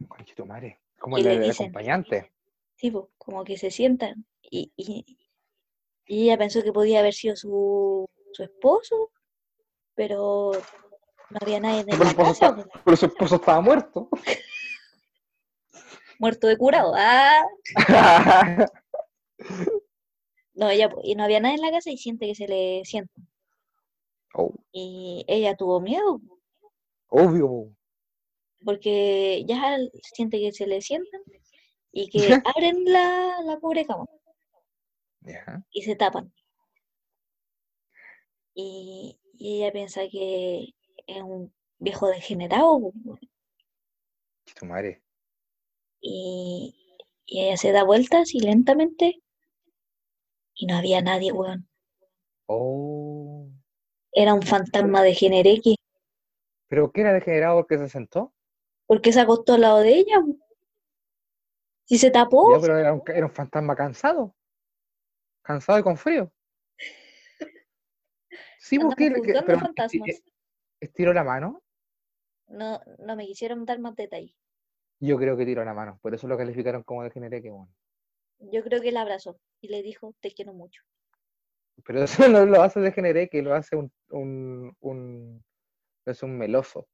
[0.00, 0.80] conche- conchetumare.
[0.98, 2.32] Como el, le el dicen, acompañante.
[2.76, 4.26] tipo, como que se sientan.
[4.42, 5.18] Y, y,
[6.06, 9.10] y ella pensó que podía haber sido su, su esposo,
[9.94, 10.52] pero
[11.30, 14.08] no había nadie en la casa, está- pero su esposo estaba muerto.
[16.18, 16.92] muerto de curado.
[16.96, 17.42] Ah,
[20.54, 23.12] no, ella, y no había nadie en la casa y siente que se le sienta.
[24.34, 26.20] Oh, Y ella tuvo miedo,
[27.08, 27.70] obvio.
[28.68, 29.78] Porque ya
[30.14, 31.22] siente que se le sientan
[31.90, 32.18] y que
[32.54, 34.04] abren la, la cubrecama
[35.22, 35.64] Ya.
[35.70, 36.30] y se tapan.
[38.54, 40.74] Y, y ella piensa que
[41.06, 42.92] es un viejo degenerado po,
[44.44, 45.02] Conchetumare.
[46.02, 49.22] y, y ella se da vueltas y lentamente
[50.54, 51.66] y no había nadie, weón.
[52.48, 53.48] Oh.
[54.12, 55.76] Era un fantasma de Genereque
[56.68, 58.34] ¿Pero qué era degenerado porque se sentó?
[58.88, 60.20] Porque se acostó al lado de ella.
[61.84, 64.34] Si se tapó, Ya, pero era un, era un fantasma cansado.
[65.42, 66.32] Cansado y con frío.
[68.58, 70.08] Sí, porque juzgando pero fantasmas.
[70.08, 70.32] esti-
[70.80, 71.62] estiró la mano.
[72.48, 74.34] No, no me quisieron dar más detalles.
[75.00, 75.98] Yo creo que tiró la mano.
[76.02, 77.72] Por eso lo calificaron como degeneré que bueno.
[78.40, 80.82] Yo creo que la abrazó y le dijo, te quiero mucho.
[81.84, 85.44] Pero eso no lo hace degeneré, que lo hace un, un, un
[86.06, 86.88] es un meloso.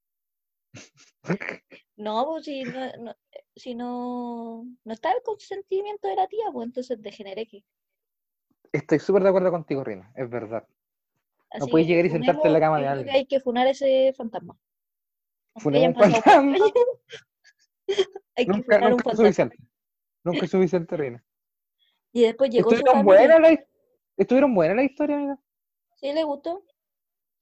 [1.96, 3.16] No, pues si no, no-
[3.54, 7.64] si no, no está el consentimiento de la tía, pues entonces degeneré que.
[8.72, 10.66] Estoy súper de acuerdo contigo, Rina, es verdad.
[11.50, 13.14] Así puedes llegar y sentarte en la cama de alguien.
[13.14, 14.58] hay que funar ese fantasma.
[15.56, 16.56] Funemos un fantasma.
[18.34, 19.16] hay que Nunca, funar un nunca es fantasma.
[19.24, 19.56] suficiente.
[20.24, 21.24] Nunca es suficiente, Rina.
[22.12, 23.58] Y después llegó su Estuvieron buenas las
[24.16, 25.38] estuvieron buenas las historias, amiga.
[25.96, 26.64] ¿Sí le gustó?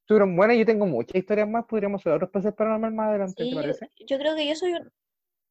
[0.03, 3.49] Estuvieron buenas, yo tengo muchas historias más, podríamos hacer otros especial paranormal más adelante, Sí,
[3.49, 3.91] ¿te yo, parece?
[4.07, 4.93] yo creo que yo soy un...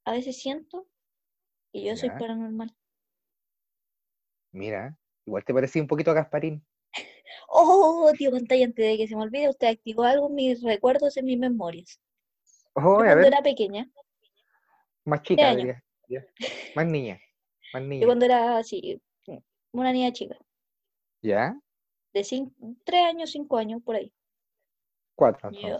[0.05, 0.87] A veces siento
[1.73, 2.17] que yo soy Ya.
[2.19, 2.75] paranormal.
[4.53, 6.65] Mira, igual te parecía un poquito a Gasparín.
[7.49, 11.17] Oh, tío pantalla, antes de que se me olvide, usted activó algo en mis recuerdos,
[11.17, 11.99] en mis memorias.
[12.75, 13.89] Yo Oh, a cuando ver, era pequeña,
[15.05, 15.83] más chica, diría.
[16.75, 17.19] Más niña,
[17.73, 18.07] más yo niña.
[18.07, 19.01] cuando era así,
[19.73, 20.37] una niña chica,
[21.21, 21.59] ¿Ya?
[22.13, 22.53] de cinco,
[22.85, 24.13] tres años, cinco años, por ahí.
[25.21, 25.77] Cuatro, Yo,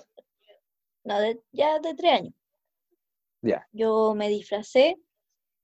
[1.04, 2.34] no, de- ya de tres años.
[3.42, 3.68] Ya.
[3.72, 4.98] Yo me disfracé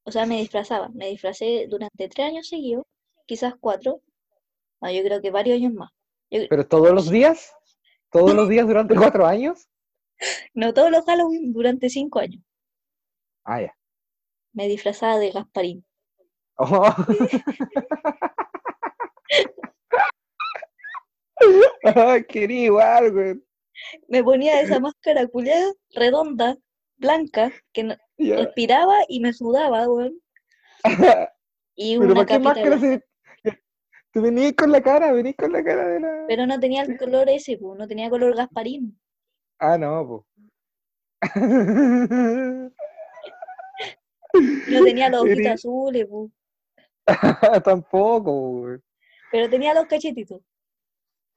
[0.03, 0.89] o sea, me disfrazaba.
[0.95, 2.85] Me disfracé durante tres años seguidos,
[3.27, 4.01] quizás cuatro.
[4.81, 5.91] No, yo creo que varios años más.
[6.31, 7.53] Yo- ¿Pero todos los días?
[8.09, 9.69] ¿Todos los días durante cuatro años?
[10.55, 12.41] no todos los Halloween, durante cinco años.
[13.43, 13.77] Ah, ya.
[14.53, 15.85] Me disfrazaba de Gasparín.
[16.55, 16.95] Oh.
[21.83, 23.41] Ay, quería igual, güey.
[24.07, 26.57] Me ponía esa máscara culiada, redonda,
[26.97, 30.19] blanca, que no- respiraba y me sudaba, weón.
[31.79, 33.05] Y Pero una ¿para qué capita máscara blanca.
[33.43, 33.61] se...
[34.11, 36.25] Tú venís con la cara, venís con la cara de la...
[36.27, 38.99] Pero no tenía el color ese, pues, no tenía color Gasparín.
[39.59, 40.23] Ah, no, pues.
[44.69, 46.31] No tenía los ojitos azules, pues,
[47.63, 48.79] Tampoco, güey.
[49.31, 50.41] pero tenía los cachetitos.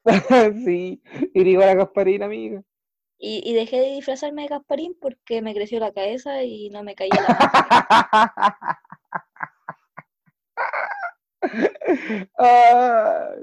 [0.64, 1.02] Sí,
[1.34, 2.62] ir igual a Gasparín, amiga.
[3.18, 6.94] Y, y dejé de disfrazarme de Gasparín porque me creció la cabeza y no me
[6.94, 8.78] caía la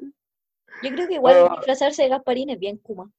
[0.84, 1.56] Yo creo que igual Ah.
[1.58, 3.12] disfrazarse de Gasparín es bien kuma.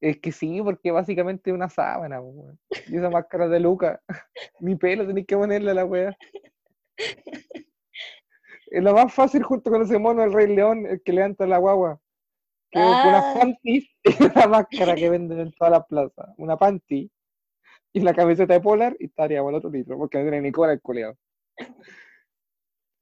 [0.00, 2.58] es que sí, porque básicamente es una sábana, weón.
[2.88, 4.00] Y esa máscara de Luca.
[4.60, 6.16] Mi pelo tenés que ponerle a la wea.
[8.66, 11.58] Es lo más fácil junto con ese mono del Rey León, el que levanta la
[11.58, 11.98] guagua.
[12.76, 13.08] Que con Ah.
[13.08, 16.34] unas panties y una máscara que venden en toda la plaza.
[16.36, 17.10] Una panty
[17.94, 20.52] y la camiseta de polar y estaría por el otro litro, porque no tiene ni
[20.52, 21.16] cola el coleado.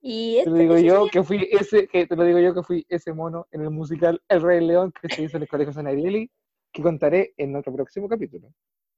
[0.00, 2.54] Y Te este lo digo ese yo que fui ese, que te lo digo yo
[2.54, 5.48] que fui ese mono en el musical El Rey León que se hizo en el
[5.48, 6.30] Colegio Sanarieli,
[6.72, 8.52] que contaré en nuestro próximo capítulo.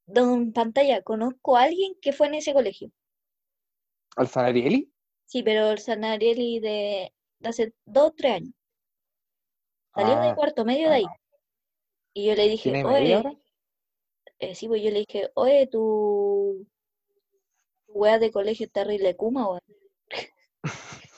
[0.06, 2.90] Don Pantalla, conozco a alguien que fue en ese colegio.
[4.16, 4.92] ¿Al Sanarieli?
[5.24, 8.52] Sí, pero el Sanarelli de, de hace dos o tres años.
[9.96, 11.06] Salió de Ah, cuarto medio de ahí.
[12.14, 13.32] Y yo le dije, ¿Tiene media oye, hora?
[14.38, 16.66] eh, sí, pues yo le dije, oye, tu,
[17.86, 19.60] tu wea de colegio es terrible Kuma, weón.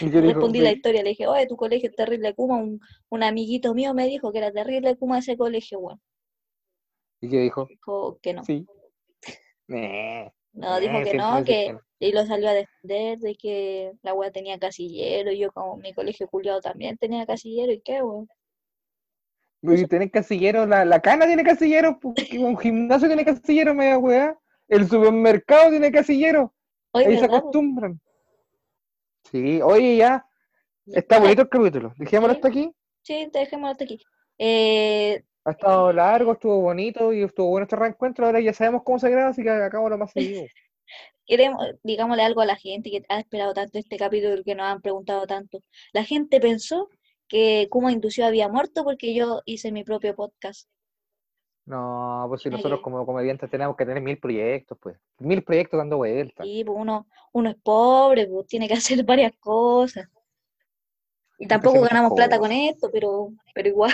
[0.00, 2.56] Digo, Respondí la "Ve, historia, le dije, oye, tu colegio es terrible Kuma.
[2.56, 2.80] Un,
[3.10, 6.00] un amiguito mío me dijo que era terrible Kuma ese colegio, weón.
[7.20, 7.66] ¿Y qué dijo?
[7.68, 8.44] Dijo que no.
[8.44, 8.66] Sí.
[10.54, 11.78] No, dijo que no, que.
[11.98, 15.92] Y lo salió a defender de que la wea tenía casillero, y yo como mi
[15.94, 18.28] colegio culiado también tenía casillero, ¿y qué, weón?
[19.62, 21.98] Y tenés casillero, la, la cana tiene casillero,
[22.38, 24.38] un gimnasio tiene casillero, media weá.
[24.68, 26.54] El supermercado tiene casillero.
[26.92, 28.00] Ahí se acostumbran.
[29.30, 30.24] Sí, oye, ya.
[30.86, 31.92] Está bonito el capítulo.
[31.96, 32.38] Dejémoslo Sí.
[32.38, 32.72] hasta aquí.
[33.02, 33.98] Sí, dejémoslo hasta aquí.
[34.38, 38.26] Eh, Ha estado largo, estuvo bonito y estuvo bueno este reencuentro.
[38.26, 40.44] Ahora ya sabemos cómo se graba, así que hagamos lo más seguido.
[41.26, 44.80] Queremos, digámosle algo a la gente que ha esperado tanto este capítulo, que nos han
[44.80, 45.62] preguntado tanto.
[45.92, 46.88] La gente pensó
[47.28, 50.68] que Kuma Indució había muerto porque yo hice mi propio podcast.
[51.66, 54.96] No, pues si nosotros como comediantes tenemos que tener mil proyectos, pues.
[55.18, 56.46] Mil proyectos dando vueltas.
[56.46, 60.08] Y pues uno, uno es pobre, pues tiene que hacer varias cosas.
[61.38, 63.92] Y tampoco ganamos plata con esto, pero, pero igual.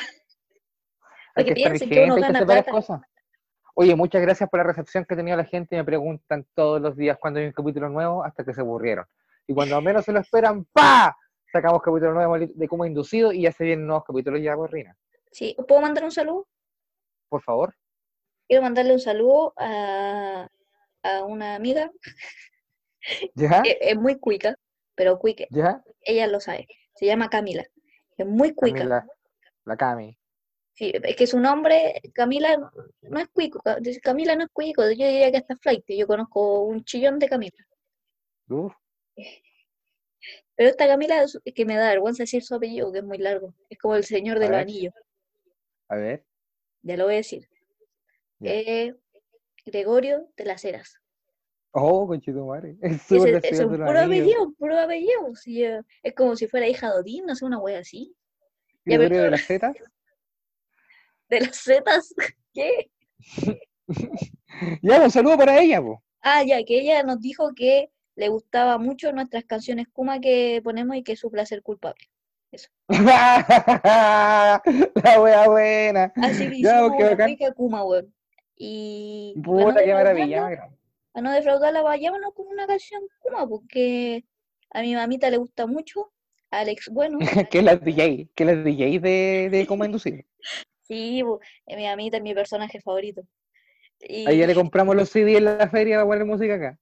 [1.35, 2.71] Hay que piensen que uno gana plata.
[2.71, 3.01] cosas.
[3.77, 5.77] Oye, muchas gracias por la recepción que ha tenido la gente.
[5.77, 9.05] Me preguntan todos los días cuando hay un capítulo nuevo hasta que se aburrieron.
[9.49, 11.17] Y cuando menos se lo esperan, ¡pa!
[11.53, 14.97] Sacamos capítulo nuevo de cómo inducido y ya se vienen nuevos capítulos ya, pues, Rina.
[15.33, 16.47] Sí, ¿puedo mandar un saludo?
[17.29, 17.75] Por favor.
[18.47, 20.49] Quiero mandarle un saludo a,
[21.03, 21.91] a una amiga,
[23.35, 23.63] ¿Ya?
[23.81, 24.57] es muy cuica,
[24.95, 25.83] pero cuica, ¿Ya?
[26.03, 26.69] ella lo sabe.
[26.95, 27.65] Se llama Camila.
[28.17, 28.79] Es muy cuica.
[28.79, 29.07] Camila,
[29.65, 30.19] la Cami.
[30.77, 32.57] Sí, es que su nombre, Camila,
[33.03, 33.63] no- es cuico.
[34.03, 35.85] Camila no es cuico, yo diría que está flight.
[35.89, 37.65] Yo conozco un chillón de Camila.
[38.49, 38.75] Uf,
[40.57, 43.19] Pero esta Camila es es que me da vergüenza decir su apellido, que es muy
[43.19, 43.55] largo.
[43.71, 44.95] Es como el señor de los anillos.
[45.89, 46.25] a ver.
[46.83, 47.49] Ya lo voy a decir.
[48.43, 48.95] Eh,
[49.65, 50.99] Gregorio de las Heras.
[51.71, 52.13] Oh.
[52.15, 55.35] Es Ese, súper ese es decidido un puro apellido, puro apellido.
[55.37, 58.15] sí, eh, es como si fuera hija de Odín, no sé, una wea así.
[58.85, 59.77] Ya, Gregorio pero- de las Zetas.
[61.29, 62.15] De las Zetas,
[62.55, 62.91] ¿qué?
[64.83, 66.03] Ya, un saludo para ella, po.
[66.23, 70.97] Ah, ya, que ella nos dijo que le gustaba mucho nuestras canciones Kuma que ponemos
[70.97, 72.09] y que es su placer culpable.
[72.89, 74.63] la
[75.21, 76.13] wea buena.
[76.17, 78.15] Así que Ya, hicimos Kuma, weón.
[78.57, 80.71] Y Puta, qué maravilla.
[81.13, 84.25] para no defraudarla, vayámonos con una canción Kuma, porque
[84.71, 86.13] a mi mamita le gusta mucho.
[86.51, 87.19] Alex, bueno,
[87.51, 90.25] que la DJ, que la DJ de, de cómo inducir.
[90.85, 91.23] Sí,
[91.67, 93.23] eh, mi mamita es mi personaje favorito.
[94.01, 96.79] Y, Ahí ya le compramos los CD en la feria para poner música acá.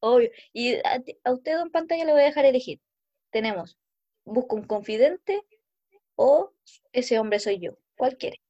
[0.00, 0.30] obvio.
[0.52, 2.80] Y a, a usted en pantalla le voy a dejar elegir.
[3.30, 3.78] Tenemos
[4.24, 5.42] Busco un confidente
[6.16, 6.52] o
[6.92, 7.72] Ese hombre soy yo.
[7.96, 8.42] ¿Cuál quiere?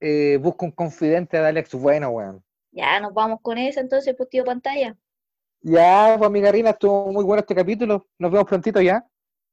[0.00, 2.44] Eh, busca un confidente de Alex Bueno, weón.
[2.70, 4.96] Ya nos vamos con esa entonces, pues tío pantalla.
[5.60, 8.06] Ya, pues amiga Rina, estuvo muy bueno este capítulo.
[8.18, 9.04] Nos vemos prontito ya.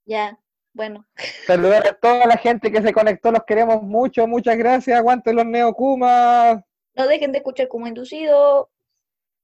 [0.05, 0.37] Ya,
[0.75, 1.05] bueno.
[1.47, 4.97] Saludar a toda la gente que se conectó, los queremos mucho, muchas gracias.
[4.99, 6.61] Aguanten los Neokumas,
[6.95, 8.69] No dejen de escuchar como inducido.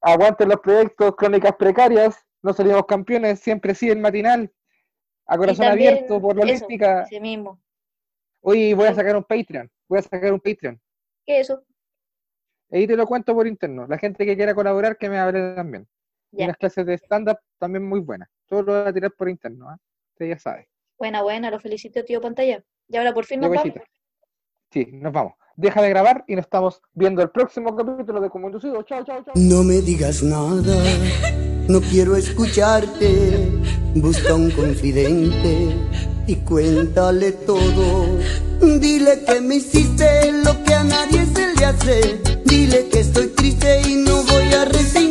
[0.01, 4.51] aguanten los proyectos Crónicas Precarias, no salimos campeones, siempre sí el matinal.
[5.25, 7.03] A corazón también abierto por la eso, olímpica.
[7.03, 7.61] ese mismo.
[8.41, 10.81] Hoy voy a sacar un Patreon, voy a sacar un Patreon.
[11.25, 11.63] ¿Qué es eso?
[12.71, 13.85] Ahí te lo cuento por interno.
[13.87, 15.87] La gente que quiera colaborar, que me hable también.
[16.31, 16.45] Y Ya.
[16.45, 18.27] unas clases de stand-up también muy buenas.
[18.47, 19.77] Todo lo voy a tirar por interno, ¿ah?
[20.13, 20.69] Usted ya sabe.
[21.01, 22.63] Buena, buena, lo felicito, tío pantalla.
[22.87, 23.73] Y ahora por fin nos vamos.
[24.69, 25.33] Sí, nos vamos.
[25.55, 28.83] Deja de grabar y nos estamos viendo el próximo capítulo de Como Inducido.
[28.83, 29.33] Chao, chao, chao.
[29.35, 30.77] No me digas nada,
[31.67, 33.49] no quiero escucharte.
[33.95, 35.75] Busca un confidente
[36.27, 38.19] y cuéntale todo.
[38.79, 42.21] Dile que me hiciste lo que a nadie se le hace.
[42.45, 45.10] Dile que estoy triste y no voy a resignarme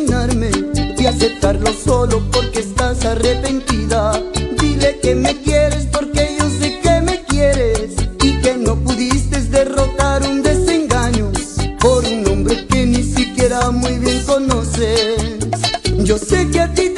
[1.11, 4.13] aceptarlo solo porque estás arrepentida.
[4.59, 7.91] Dile que me quieres porque yo sé que me quieres
[8.23, 11.31] y que no pudiste derrotar un desengaño
[11.79, 15.37] por un hombre que ni siquiera muy bien conoces.
[15.97, 16.90] Yo sé que a ti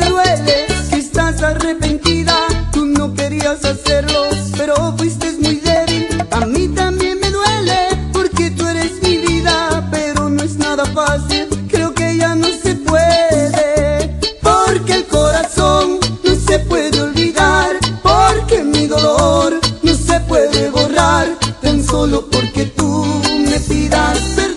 [22.04, 23.06] solo porque tú
[23.50, 24.53] me pidas perdóname,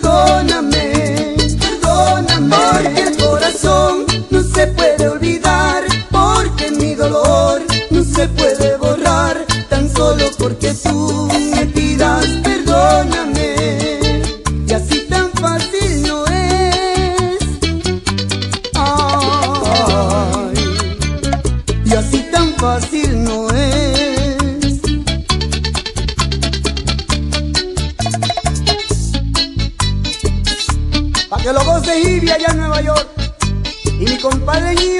[34.59, 34.96] mi compadre